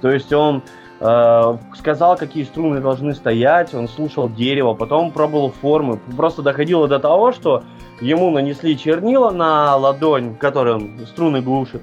[0.00, 0.62] То есть он
[1.00, 6.00] э, сказал, какие струны должны стоять, он слушал дерево, потом пробовал формы.
[6.16, 7.64] Просто доходило до того, что
[8.00, 11.82] ему нанесли чернила на ладонь, которой он струны глушит,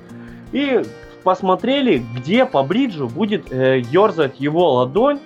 [0.52, 0.82] и
[1.24, 5.20] посмотрели, где по бриджу будет э, ерзать его ладонь,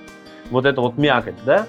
[0.50, 1.68] вот эта вот мякоть, да,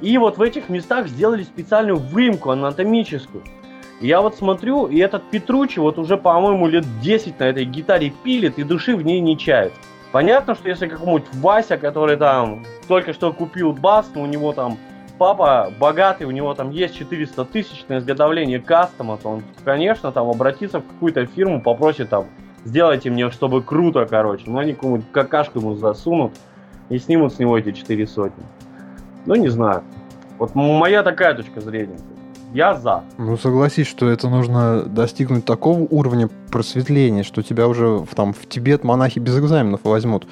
[0.00, 3.42] и вот в этих местах сделали специальную выемку анатомическую.
[4.00, 8.58] Я вот смотрю, и этот Петручи вот уже, по-моему, лет 10 на этой гитаре пилит
[8.58, 9.72] и души в ней не чает.
[10.12, 14.78] Понятно, что если какому-нибудь Вася, который там только что купил бас, но у него там
[15.18, 20.28] папа богатый, у него там есть 400 тысяч на изготовление кастома, то он, конечно, там
[20.28, 22.26] обратится в какую-то фирму, попросит там,
[22.64, 24.44] сделайте мне, чтобы круто, короче.
[24.46, 26.32] Ну, они какую-нибудь какашку ему засунут
[26.88, 28.44] и снимут с него эти 4 сотни.
[29.26, 29.82] Ну, не знаю.
[30.38, 31.98] Вот моя такая точка зрения.
[32.52, 33.04] Я за.
[33.18, 38.46] Ну, согласись, что это нужно достигнуть такого уровня просветления, что тебя уже в, там, в
[38.48, 40.26] Тибет монахи без экзаменов возьмут.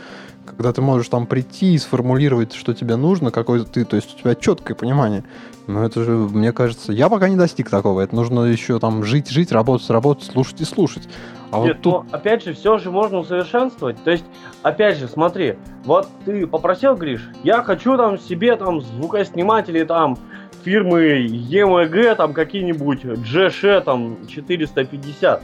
[0.46, 4.18] Когда ты можешь там прийти и сформулировать, что тебе нужно, какой ты, то есть у
[4.18, 5.24] тебя четкое понимание.
[5.66, 8.02] Но это же, мне кажется, я пока не достиг такого.
[8.02, 11.08] Это нужно еще там жить, жить, работать, работать, слушать и слушать.
[11.50, 11.92] А Нет, вот тут...
[11.92, 14.02] но опять же, все же можно усовершенствовать.
[14.04, 14.24] То есть,
[14.62, 20.18] опять же, смотри, вот ты попросил, Гриш, я хочу там себе там звукосниматели там
[20.64, 25.42] фирмы EMG, там какие-нибудь GSH, там 450.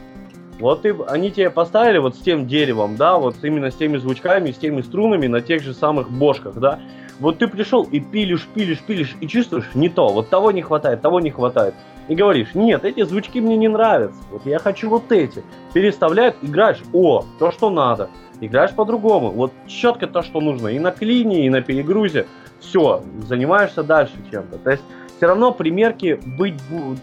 [0.59, 4.51] Вот ты, они тебе поставили вот с тем деревом, да, вот именно с теми звучками,
[4.51, 6.81] с теми струнами на тех же самых бошках, да.
[7.19, 11.01] Вот ты пришел и пилишь, пилишь, пилишь, и чувствуешь, не то, вот того не хватает,
[11.01, 11.75] того не хватает.
[12.09, 15.43] И говоришь, нет, эти звучки мне не нравятся, вот я хочу вот эти.
[15.73, 18.11] Переставляют, играешь, о, то, что надо.
[18.41, 22.27] Играешь по-другому, вот четко то, что нужно, и на клине, и на перегрузе.
[22.59, 24.59] Все, занимаешься дальше чем-то.
[24.59, 24.83] То есть
[25.21, 26.55] все равно примерки быть,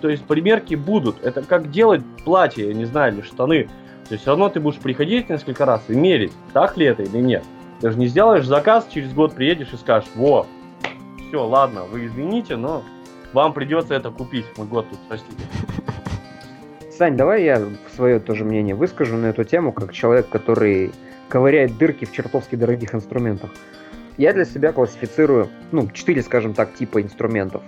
[0.01, 1.23] то есть примерки будут.
[1.23, 3.65] Это как делать платье, я не знаю, или штаны.
[4.07, 7.19] То есть все равно ты будешь приходить несколько раз и мерить, так ли это или
[7.19, 7.43] нет.
[7.79, 10.47] Ты же не сделаешь заказ, через год приедешь и скажешь, во,
[11.27, 12.83] все, ладно, вы извините, но
[13.33, 14.47] вам придется это купить.
[14.57, 15.43] Мы год тут, простите.
[16.89, 17.61] Сань, давай я
[17.95, 20.89] свое тоже мнение выскажу на эту тему, как человек, который
[21.29, 23.51] ковыряет дырки в чертовски дорогих инструментах.
[24.17, 27.61] Я для себя классифицирую, ну, четыре, скажем так, типа инструментов.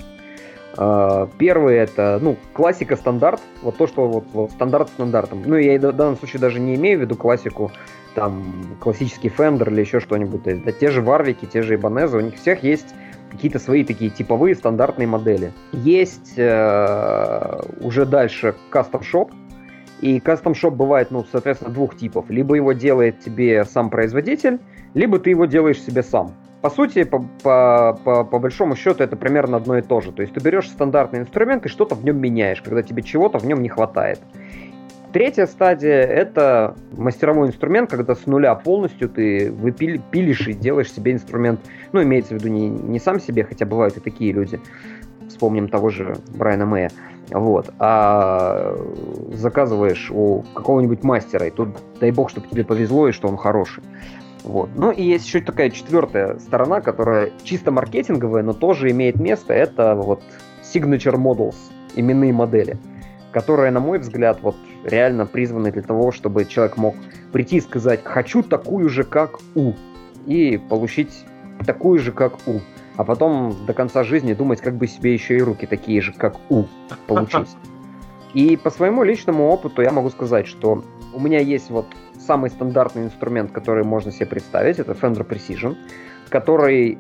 [0.82, 5.44] А, первый это, ну, классика стандарт, вот то, что вот, вот стандарт стандартом.
[5.46, 7.70] Ну, я в данном случае даже не имею в виду классику,
[8.16, 10.44] там, классический Fender или еще что-нибудь.
[10.64, 12.96] Да, те же Варвики, те же Ибанезы, у них всех есть
[13.30, 15.52] какие-то свои такие типовые стандартные модели.
[15.74, 19.32] Есть э, уже дальше Custom Shop,
[20.00, 22.30] и Custom Shop бывает, ну, соответственно, двух типов.
[22.30, 24.60] Либо его делает тебе сам производитель,
[24.94, 29.16] либо ты его делаешь себе сам по сути, по, по, по, по большому счету, это
[29.16, 30.12] примерно одно и то же.
[30.12, 33.46] То есть ты берешь стандартный инструмент и что-то в нем меняешь, когда тебе чего-то в
[33.46, 34.20] нем не хватает.
[35.14, 41.62] Третья стадия– это мастеровой инструмент, когда с нуля полностью ты выпилишь и делаешь себе инструмент.
[41.94, 44.60] Ну, имеется в виду не, не сам себе, хотя бывают и такие люди.
[45.28, 46.92] Вспомним того же Брайана Мэя.
[47.32, 47.72] Вот.
[47.80, 48.76] А
[49.32, 53.82] заказываешь у какого-нибудь мастера, и тут дай бог, чтобы тебе повезло, и что он хороший.
[54.44, 54.70] Вот.
[54.76, 59.54] Ну и есть еще такая четвертая сторона, которая чисто маркетинговая, но тоже имеет место.
[59.54, 60.22] Это вот
[60.64, 61.56] signature models,
[61.96, 62.78] именные модели,
[63.32, 66.96] которые, на мой взгляд, вот реально призваны для того, чтобы человек мог
[67.32, 69.74] прийти и сказать «хочу такую же, как У»,
[70.26, 71.26] и получить
[71.66, 72.60] такую же, как У.
[72.96, 76.36] А потом до конца жизни думать, как бы себе еще и руки такие же, как
[76.50, 76.66] У,
[77.08, 77.50] получить.
[78.34, 80.84] И по своему личному опыту я могу сказать, что
[81.16, 81.88] у меня есть вот
[82.30, 85.76] самый стандартный инструмент, который можно себе представить, это Fender Precision,
[86.30, 87.00] который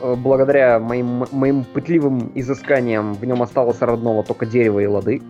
[0.00, 5.22] э, благодаря моим, моим пытливым изысканиям в нем осталось родного только дерево и лады.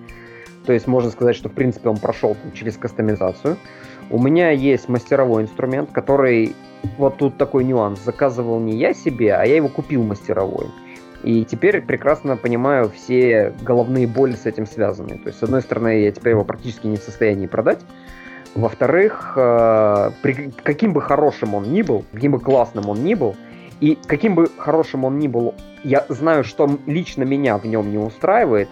[0.64, 3.59] То есть можно сказать, что в принципе он прошел через кастомизацию.
[4.09, 6.57] У меня есть мастеровой инструмент, который
[6.97, 8.01] вот тут такой нюанс.
[8.03, 10.68] Заказывал не я себе, а я его купил мастеровой.
[11.24, 15.18] И теперь прекрасно понимаю все головные боли с этим связаны.
[15.18, 17.80] То есть, с одной стороны, я теперь его практически не в состоянии продать.
[18.57, 23.37] Во-вторых, э, при, каким бы хорошим он ни был, каким бы классным он ни был,
[23.81, 25.55] и каким бы хорошим он ни был,
[25.85, 28.71] я знаю, что лично меня в нем не устраивает,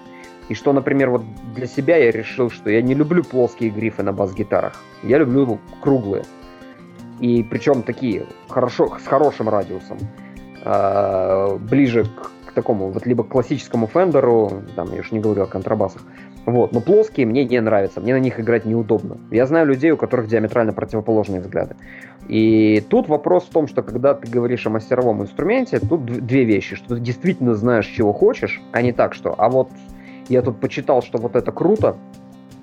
[0.49, 1.22] и что, например, вот
[1.55, 4.72] для себя я решил, что я не люблю плоские грифы на бас-гитарах.
[5.03, 6.24] Я люблю круглые.
[7.20, 9.99] И причем такие, хорошо, с хорошим радиусом.
[10.64, 16.02] Э, ближе к такому вот либо классическому фендеру, там я уж не говорю о контрабасах,
[16.46, 19.18] вот, но плоские мне не нравятся, мне на них играть неудобно.
[19.30, 21.76] Я знаю людей, у которых диаметрально противоположные взгляды.
[22.28, 26.76] И тут вопрос в том, что когда ты говоришь о мастеровом инструменте, тут две вещи,
[26.76, 29.70] что ты действительно знаешь, чего хочешь, а не так, что, а вот
[30.28, 31.96] я тут почитал, что вот это круто,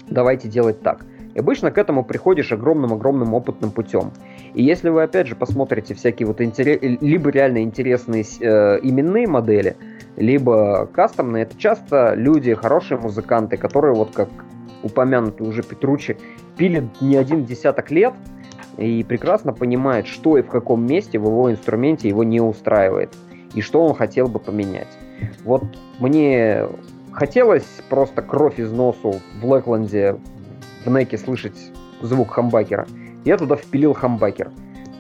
[0.10, 1.06] давайте делать так.
[1.34, 4.12] И обычно к этому приходишь огромным-огромным опытным путем.
[4.54, 6.80] И если вы, опять же, посмотрите всякие вот интерес...
[6.82, 9.78] либо реально интересные э, именные модели,
[10.18, 14.30] либо кастомные, это часто люди, хорошие музыканты, которые вот как
[14.84, 16.18] упомянутый уже Петручи,
[16.58, 18.14] пилят не один десяток лет
[18.78, 23.16] и прекрасно понимают, что и в каком месте в его инструменте его не устраивает,
[23.54, 24.88] и что он хотел бы поменять.
[25.43, 25.64] Вот
[25.99, 26.66] мне
[27.12, 30.18] хотелось просто кровь из носу в Лэкленде
[30.86, 31.72] в неке слышать
[32.02, 32.88] звук хамбакера.
[33.24, 34.52] Я туда впилил хамбакер.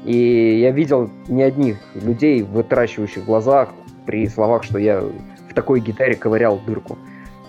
[0.05, 3.69] И я видел не одних людей, вытрачивающих глазах
[4.05, 6.97] при словах, что я в такой гитаре ковырял дырку.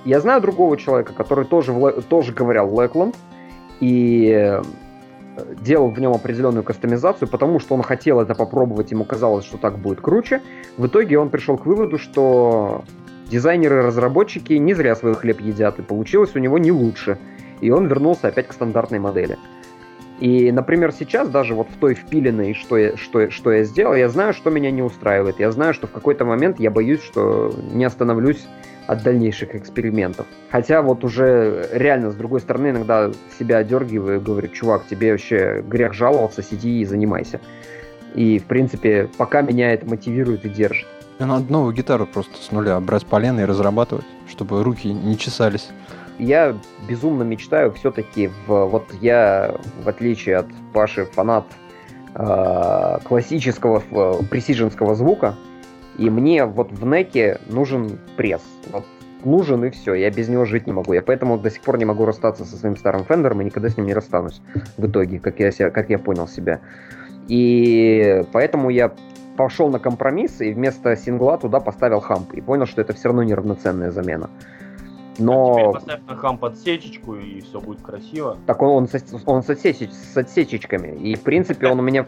[0.04, 1.72] Я знаю другого человека, который тоже,
[2.08, 3.16] тоже ковырял Лэкленд
[3.80, 4.62] и э,
[5.60, 9.78] делал в нем определенную кастомизацию, потому что он хотел это попробовать, ему казалось, что так
[9.78, 10.42] будет круче.
[10.76, 12.84] В итоге он пришел к выводу, что
[13.30, 17.18] дизайнеры-разработчики не зря свой хлеб едят, и получилось у него не лучше–
[17.62, 19.38] и он вернулся опять к стандартной модели.
[20.22, 24.08] И, например, сейчас даже вот в той впиленной, что я, что, что я сделал, я
[24.08, 25.40] знаю, что меня не устраивает.
[25.40, 28.46] Я знаю, что в какой-то момент я боюсь, что не остановлюсь
[28.86, 30.28] от дальнейших экспериментов.
[30.52, 35.60] Хотя вот уже реально, с другой стороны, иногда себя одергиваю и говорю, чувак, тебе вообще
[35.66, 37.40] грех жаловаться, сиди и занимайся.
[38.14, 40.86] И, в принципе, пока меня это мотивирует и держит.
[41.18, 45.70] Надо новую гитару просто с нуля брать полено и разрабатывать, чтобы руки не чесались
[46.22, 46.56] я
[46.88, 51.44] безумно мечтаю все-таки в вот я в отличие от Паши фанат
[52.14, 55.34] э, классического э, пресиженского звука,
[55.98, 58.42] и мне вот в неке нужен пресс.
[58.70, 58.84] Вот
[59.24, 60.92] нужен и все, я без него жить не могу.
[60.92, 63.76] Я поэтому до сих пор не могу расстаться со своим старым фендером и никогда с
[63.76, 64.40] ним не расстанусь
[64.76, 66.60] в итоге, как я, себя, как я понял себя.
[67.28, 68.92] И поэтому я
[69.36, 73.22] пошел на компромисс и вместо сингла туда поставил хамп и понял, что это все равно
[73.22, 74.28] неравноценная замена.
[75.18, 75.50] Но...
[75.50, 78.38] А теперь поставь на хам подсечечку, и все будет красиво.
[78.46, 80.96] Так он, он, со, он с, отсечеч, с отсечечками.
[80.96, 82.06] И, в принципе, он у меня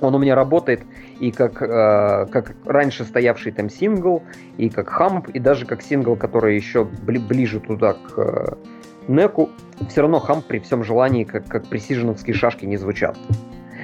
[0.00, 0.82] он у меня работает
[1.18, 4.22] и как, э, как раньше стоявший там сингл,
[4.56, 8.54] и как хамп, и даже как сингл, который еще бли, ближе туда к э,
[9.08, 9.50] неку.
[9.88, 13.16] Все равно хамп при всем желании, как, как пресиженовские шашки, не звучат.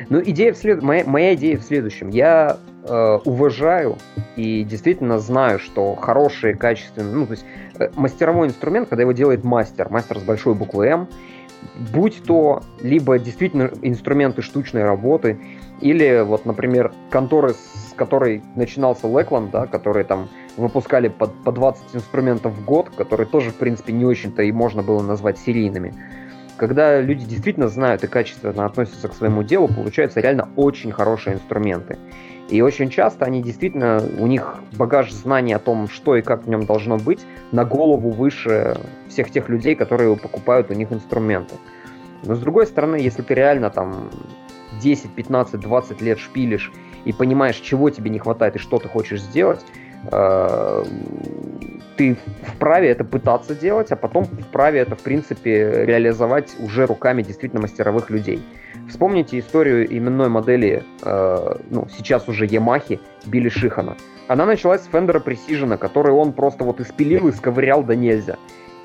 [0.08, 0.82] Но идея в след...
[0.82, 2.10] моя, моя идея в следующем.
[2.10, 3.96] Я э, уважаю
[4.36, 7.44] и действительно знаю, что хорошие, качественные, ну, то есть
[7.78, 11.08] э, мастеровой инструмент, когда его делает мастер, мастер с большой буквы М,
[11.92, 15.38] будь то либо действительно инструменты штучной работы,
[15.80, 21.96] или вот, например, конторы, с которой начинался Лэкланд, да, которые там выпускали по, по 20
[21.96, 25.94] инструментов в год, которые тоже, в принципе, не очень-то и можно было назвать серийными.
[26.56, 31.98] Когда люди действительно знают и качественно относятся к своему делу, получаются реально очень хорошие инструменты.
[32.48, 36.48] И очень часто они действительно, у них багаж знаний о том, что и как в
[36.48, 37.20] нем должно быть,
[37.52, 38.76] на голову выше
[39.08, 41.56] всех тех людей, которые покупают у них инструменты.
[42.24, 44.10] Но с другой стороны, если ты реально там
[44.80, 46.72] 10, 15, 20 лет шпилишь
[47.04, 49.60] и понимаешь, чего тебе не хватает и что ты хочешь сделать,
[51.96, 57.62] ты вправе это пытаться делать, а потом вправе это, в принципе, реализовать уже руками действительно
[57.62, 58.42] мастеровых людей.
[58.88, 63.96] Вспомните историю именной модели, э, ну, сейчас уже Ямахи, Билли Шихана.
[64.28, 68.36] Она началась с Фендера Precision, который он просто вот испилил и сковырял до нельзя.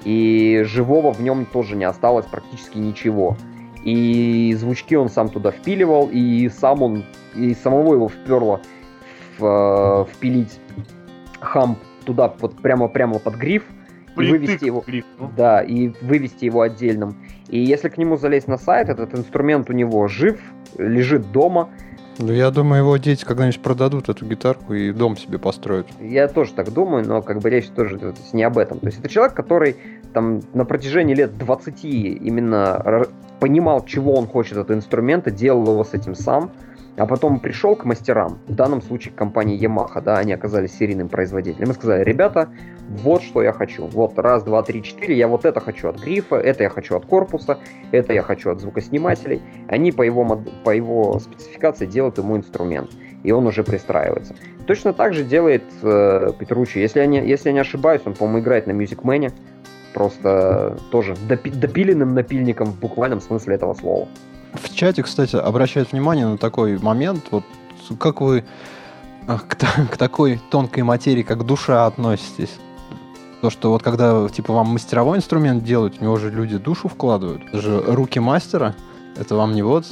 [0.03, 3.38] И живого в нем тоже не осталось практически ничего.
[3.84, 7.05] И звучки он сам туда впиливал, и сам он,
[7.36, 8.62] и самого его вперло
[9.38, 10.59] в, э, впилить
[11.42, 13.64] хамп туда вот прямо-прямо под гриф,
[14.18, 14.84] и вывести его,
[15.20, 15.32] ну.
[15.36, 17.16] да, и вывести его отдельным.
[17.48, 20.39] И если к нему залезть на сайт, этот инструмент у него жив,
[20.78, 21.70] лежит дома.
[22.18, 25.88] Ну, я думаю, его дети когда-нибудь продадут эту гитарку и дом себе построят.
[26.00, 28.80] Я тоже так думаю, но как бы речь тоже то есть, не об этом.
[28.80, 29.78] То есть это человек, который
[30.14, 33.08] там на протяжении лет 20 именно
[33.39, 36.52] понимал, чего он хочет от инструмента, делал его с этим сам,
[36.98, 41.10] а потом пришел к мастерам, в данном случае к компании Yamaha, да, они оказались серийным
[41.10, 42.50] производителем, и сказали, ребята,
[42.89, 46.36] вот что я хочу, вот раз, два, три, четыре, я вот это хочу от грифа,
[46.36, 47.60] это я хочу от корпуса,
[47.92, 49.42] это я хочу от звукоснимателей.
[49.68, 52.92] Они по его, по его спецификации делают ему инструмент,
[53.24, 54.36] и он уже пристраивается.
[54.68, 58.39] Точно так же делает э, Петручи, если я, не, если я не ошибаюсь, он, по-моему,
[58.39, 59.32] играет на Music Man,
[59.94, 64.08] просто тоже допи- допиленным напильником в буквальном смысле этого слова.
[64.54, 67.43] В чате, кстати, обращают внимание на такой момент, вот
[67.99, 68.43] как вы
[69.28, 69.56] к,
[69.91, 72.58] к такой тонкой материи, как душа, относитесь?
[73.41, 77.41] То, что вот когда типа вам мастеровой инструмент делают, у него же люди душу вкладывают.
[77.47, 78.76] Это же руки мастера.
[79.18, 79.86] Это вам не вот...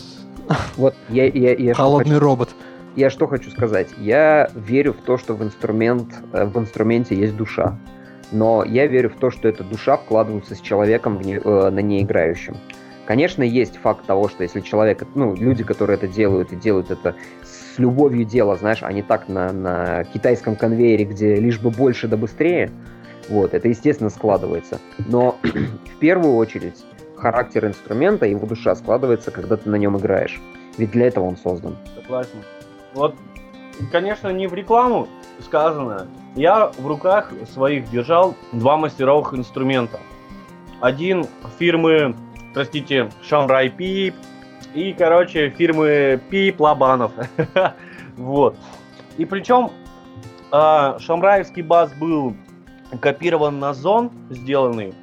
[0.77, 2.49] Вот я, я, я холодный хочу, робот.
[2.95, 3.87] Я что хочу сказать?
[3.99, 7.77] Я верю в то, что в инструмент э, в инструменте есть душа.
[8.31, 12.57] Но я верю в то, что эта душа вкладывается с человеком не, э, на неиграющем.
[13.09, 17.15] Конечно, есть факт того, что если человек, ну, люди, которые это делают и делают это
[17.41, 22.07] с любовью дела, знаешь, а не так на, на китайском конвейере, где лишь бы больше
[22.07, 22.69] да быстрее,
[23.27, 24.79] вот, это, естественно, складывается.
[25.07, 26.85] Но в первую очередь
[27.17, 30.39] характер инструмента, его душа складывается, когда ты на нем играешь.
[30.77, 31.77] Ведь для этого он создан.
[31.95, 32.43] Согласен.
[32.93, 33.15] Вот,
[33.91, 35.07] конечно, не в рекламу
[35.43, 36.05] сказано.
[36.35, 39.99] Я в руках своих держал два мастеровых инструмента.
[40.79, 41.25] Один
[41.57, 42.15] фирмы
[42.59, 44.15] простите, Шамрай Пип
[44.75, 47.13] и, короче, фирмы Пип Лобанов.
[48.17, 48.57] вот.
[49.17, 49.71] И причем
[50.51, 52.35] э, шамраевский бас был
[52.99, 54.93] копирован на зон, сделанный.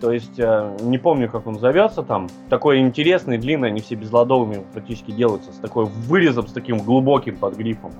[0.00, 2.30] То есть, э, не помню, как он зовется там.
[2.48, 7.58] Такой интересный, длинный, они все безладовыми практически делаются, с такой вырезом, с таким глубоким под
[7.58, 7.92] грифом.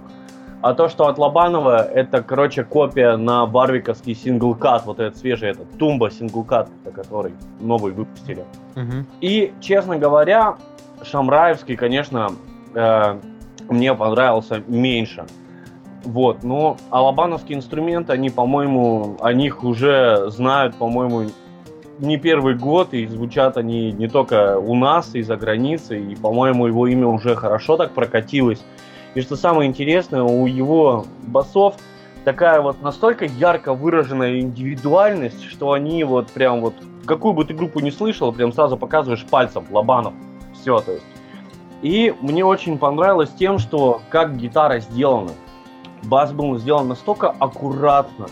[0.63, 5.77] А то, что от Лобанова, это, короче, копия на барвиковский синглкат, вот этот свежий, этот
[5.77, 8.45] Тумба синглкат, который новый выпустили.
[8.77, 9.05] Угу.
[9.21, 10.57] И, честно говоря,
[11.03, 12.29] Шамраевский, конечно,
[12.75, 13.19] э,
[13.69, 15.25] мне понравился меньше.
[16.05, 21.29] Вот, но алабановские инструменты, они, по-моему, о них уже знают, по-моему,
[21.99, 26.67] не первый год, и звучат они не только у нас, и за границей, и, по-моему,
[26.67, 28.63] его имя уже хорошо так прокатилось
[29.15, 31.77] и что самое интересное, у его басов
[32.25, 37.81] такая вот настолько ярко выраженная индивидуальность, что они вот прям вот, какую бы ты группу
[37.81, 40.15] не слышал, прям сразу показываешь пальцем, Лобанов.
[40.55, 41.05] Все, то есть.
[41.83, 45.33] И мне очень понравилось тем, что как гитара сделана.
[46.05, 48.27] Бас был сделан настолько аккуратно.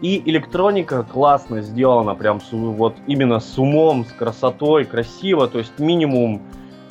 [0.00, 5.48] И электроника классно сделана, прям вот именно с умом, с красотой, красиво.
[5.48, 6.42] То есть минимум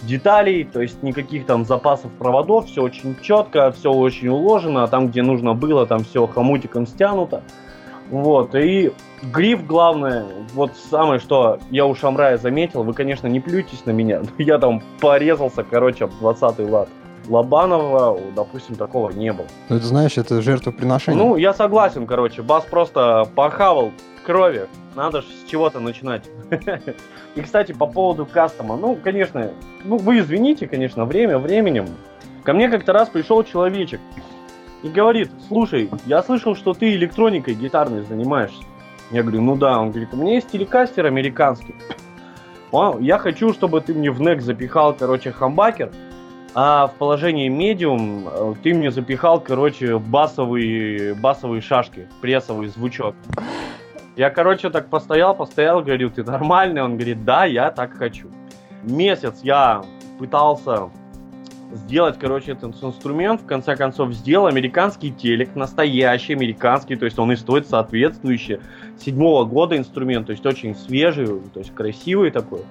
[0.06, 5.08] деталей, то есть никаких там запасов проводов, все очень четко, все очень уложено, а там,
[5.08, 7.43] где нужно было, там все хомутиком стянуто.
[8.10, 8.91] Вот, и
[9.34, 14.20] гриф главное, вот самое, что я у Шамрая заметил, вы, конечно, не плюйтесь на меня,
[14.20, 16.89] но я там порезался, короче, об 20-й лад.
[17.30, 19.47] Лобанова, допустим, такого не было.
[19.70, 21.24] Ну, это знаешь, это жертвоприношение.
[21.24, 23.91] Ну, я согласен, короче, Бас просто похавал
[24.26, 24.68] крови.
[24.95, 26.29] Надо же с чего-то начинать.
[27.35, 28.77] И, кстати, по поводу кастома.
[28.77, 29.51] Ну, конечно,
[29.83, 31.87] ну, вы извините, конечно, время временем.
[32.43, 33.99] Ко мне как-то раз пришел человечек
[34.83, 38.63] и говорит, слушай, я слышал, что ты электроникой гитарной занимаешься.
[39.11, 39.79] Я говорю, ну да.
[39.79, 41.75] Он говорит, у меня есть телекастер американский.
[42.99, 45.91] Я хочу, чтобы ты мне в нек запихал, короче, хамбакер,
[46.55, 53.15] а в положении медиум э, ты мне запихал, короче, басовые, басовые шашки, прессовый звучок.
[54.16, 56.84] Я, короче, так постоял, постоял, говорю, ты нормальный?
[56.84, 58.28] Он говорит, да, я так хочу.
[58.84, 59.84] Месяц я
[60.20, 60.89] пытался
[61.74, 67.32] сделать, короче, этот инструмент, в конце концов сделал американский телек, настоящий американский, то есть он
[67.32, 68.59] и стоит соответствующий,
[68.99, 72.61] седьмого года инструмент, то есть очень свежий, то есть красивый такой.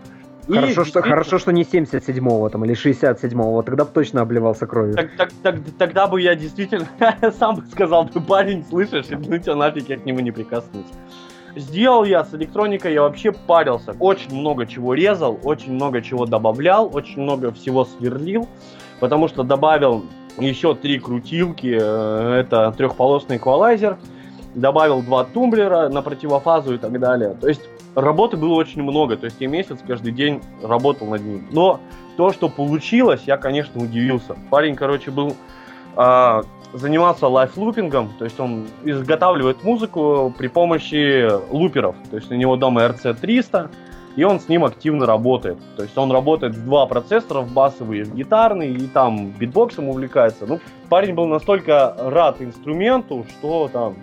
[0.47, 4.95] Хорошо, и, что, хорошо, что не 77-го там, или 67-го, тогда бы точно обливался кровью.
[4.95, 6.89] Так, так, так, тогда бы я действительно
[7.39, 10.87] сам бы сказал, ты парень, слышишь, и ну тебя нафиг, я к нему не прикоснусь.
[11.55, 13.95] Сделал я с электроникой, я вообще парился.
[14.01, 18.49] Очень много чего резал, очень много чего добавлял, очень много всего сверлил,
[19.01, 20.05] потому что добавил
[20.39, 23.99] еще три крутилки, э, это трехполосный эквалайзер,
[24.55, 27.37] добавил два тумблера на противофазу и так далее.
[27.41, 27.63] То есть
[27.95, 31.47] работы было очень много, то есть я месяц каждый день работал над ним.
[31.53, 31.81] Но
[32.17, 34.37] то, что получилось, я, конечно, удивился.
[34.51, 35.37] Парень, короче, был
[35.97, 36.43] а,
[36.73, 41.95] заниматься лайфлупингом, то есть он изготавливает музыку при помощи луперов.
[42.11, 43.69] То есть у него дома RC300,
[44.17, 45.59] и он с ним активно работает.
[45.77, 50.47] То есть он работает с два процессора, в басовый и гитарный, и там битбоксом увлекается.
[50.47, 53.97] Ну, парень был настолько рад инструменту, что там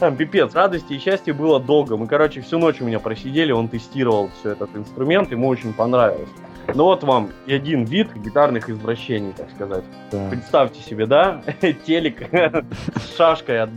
[0.00, 1.96] там пипец, радости и счастья было долго.
[1.96, 6.28] Мы, короче, всю ночь у меня просидели, он тестировал все этот инструмент, ему очень понравилось.
[6.74, 9.84] Ну вот вам и один вид гитарных извращений, так сказать.
[10.10, 10.28] Да.
[10.30, 11.42] Представьте себе, да,
[11.86, 13.70] телек с шашкой от,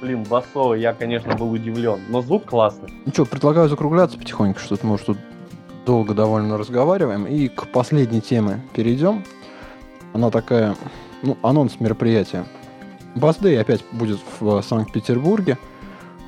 [0.00, 2.00] блин, басового, я, конечно, был удивлен.
[2.08, 2.92] Но звук классный.
[3.06, 5.18] Ну что, предлагаю закругляться потихоньку, что-то, может, тут
[5.86, 7.26] долго довольно разговариваем.
[7.26, 9.24] И к последней теме перейдем.
[10.12, 10.76] Она такая,
[11.22, 12.44] ну, анонс мероприятия.
[13.14, 15.58] Басдей опять будет в Санкт-Петербурге.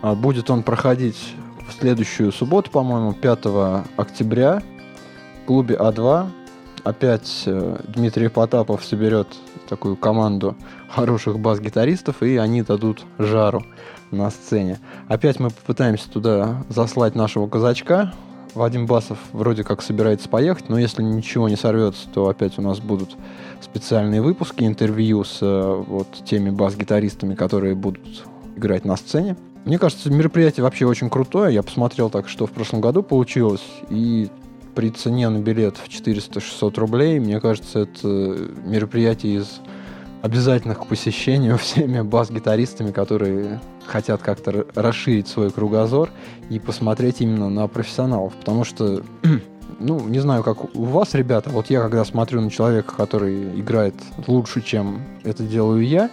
[0.02, 1.34] А, будет он проходить
[1.68, 4.62] в следующую субботу, по-моему, 5 октября
[5.50, 6.28] клубе А2
[6.84, 9.26] опять э, Дмитрий Потапов соберет
[9.68, 10.54] такую команду
[10.88, 13.64] хороших бас-гитаристов, и они дадут жару
[14.12, 14.78] на сцене.
[15.08, 18.14] Опять мы попытаемся туда заслать нашего казачка.
[18.54, 22.78] Вадим Басов вроде как собирается поехать, но если ничего не сорвется, то опять у нас
[22.78, 23.16] будут
[23.60, 28.24] специальные выпуски, интервью с э, вот теми бас-гитаристами, которые будут
[28.54, 29.36] играть на сцене.
[29.64, 31.52] Мне кажется, мероприятие вообще очень крутое.
[31.52, 33.64] Я посмотрел так, что в прошлом году получилось.
[33.90, 34.30] И
[34.74, 38.08] при цене на билет в 400-600 рублей, мне кажется, это
[38.64, 39.60] мероприятие из
[40.22, 46.10] обязательных к посещению всеми бас-гитаристами, которые хотят как-то расширить свой кругозор
[46.48, 48.34] и посмотреть именно на профессионалов.
[48.34, 49.02] Потому что,
[49.80, 53.94] ну, не знаю, как у вас, ребята, вот я когда смотрю на человека, который играет
[54.26, 56.10] лучше, чем это делаю я,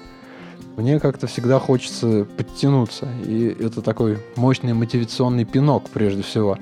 [0.77, 3.07] мне как-то всегда хочется подтянуться.
[3.25, 6.57] И это такой мощный мотивационный пинок, прежде всего.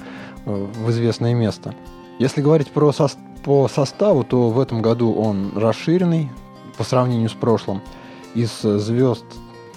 [0.45, 1.73] Э, в известное место.
[2.19, 3.09] Если говорить про со
[3.43, 6.31] по составу, то в этом году он расширенный
[6.77, 7.81] по сравнению с прошлым.
[8.33, 9.25] Из звезд,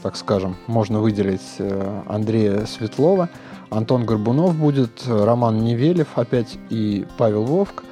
[0.02, 3.28] так скажем, можно выделить э, Андрея Светлова,
[3.68, 7.84] Антон Горбунов будет, Роман Невелев опять и Павел Вовк.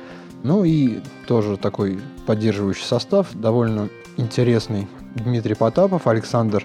[0.42, 6.64] Ну и тоже такой поддерживающий состав, довольно интересный Дмитрий Потапов, Александр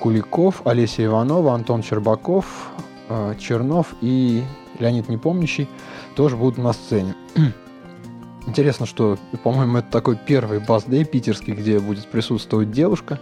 [0.00, 2.70] Куликов, Олеся Иванова, Антон Чербаков,
[3.08, 4.42] э, Чернов и
[4.78, 5.68] Леонид Непомнящий
[6.16, 7.14] тоже будут на сцене.
[8.46, 13.18] Интересно, что, по-моему, это такой первый бас-дэй питерский, где будет присутствовать девушка.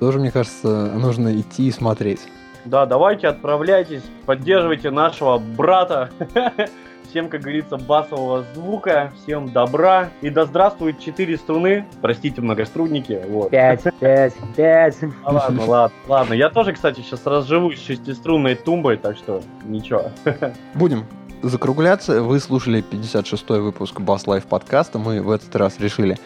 [0.00, 2.20] Тоже, мне кажется, нужно идти и смотреть.
[2.64, 6.10] Да, давайте отправляйтесь, поддерживайте нашего брата.
[7.08, 10.10] Всем, как говорится, басового звука, всем добра.
[10.20, 11.86] И да здравствует четыре струны.
[12.02, 13.22] Простите, многострунники.
[13.28, 13.50] Вот.
[13.50, 14.96] Пять, пять, пять.
[15.24, 16.34] А ладно, ладно, ладно.
[16.34, 20.10] Я тоже, кстати, сейчас разживусь шестиструнной тумбой, так что ничего.
[20.74, 21.06] Будем
[21.42, 22.22] закругляться.
[22.22, 24.98] Вы слушали 56-й выпуск Bass Life подкаста.
[24.98, 26.18] Мы в этот раз решили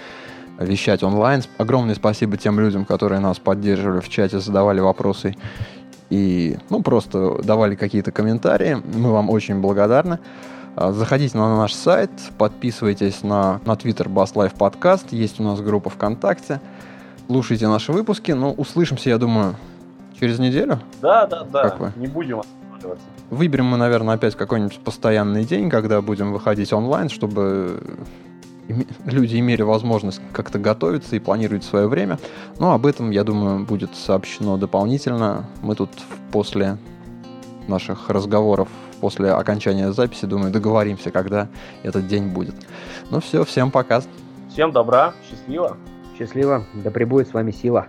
[0.59, 1.43] вещать онлайн.
[1.59, 5.37] Огромное спасибо тем людям, которые нас поддерживали в чате, задавали вопросы
[6.11, 8.77] и ну, просто давали какие-то комментарии.
[8.95, 10.19] Мы вам очень благодарны.
[10.75, 15.61] А, заходите на наш сайт, подписывайтесь на, на Twitter Bass Life Podcast, есть у нас
[15.61, 16.61] группа ВКонтакте.
[17.27, 18.33] Слушайте наши выпуски.
[18.33, 19.57] Ну, услышимся, я думаю,
[20.19, 20.81] через неделю.
[21.01, 21.63] Да, да, да.
[21.63, 21.93] Как вы?
[21.97, 23.07] Не будем останавливаться.
[23.31, 27.83] Выберем мы, наверное, опять какой-нибудь постоянный день, когда будем выходить онлайн, чтобы
[29.05, 32.19] люди имели возможность как-то готовиться и планировать свое время.
[32.59, 35.47] Но об этом, я думаю, будет сообщено дополнительно.
[35.63, 35.91] Мы тут
[36.31, 36.79] после
[37.69, 38.69] наших разговоров
[39.03, 41.49] после окончания записи, думаю, договоримся, когда
[41.83, 42.55] этот день будет.
[43.11, 44.01] Ну все, всем пока.
[44.49, 45.77] Всем добра, счастливо.
[46.17, 47.89] Счастливо, да пребудет с вами сила.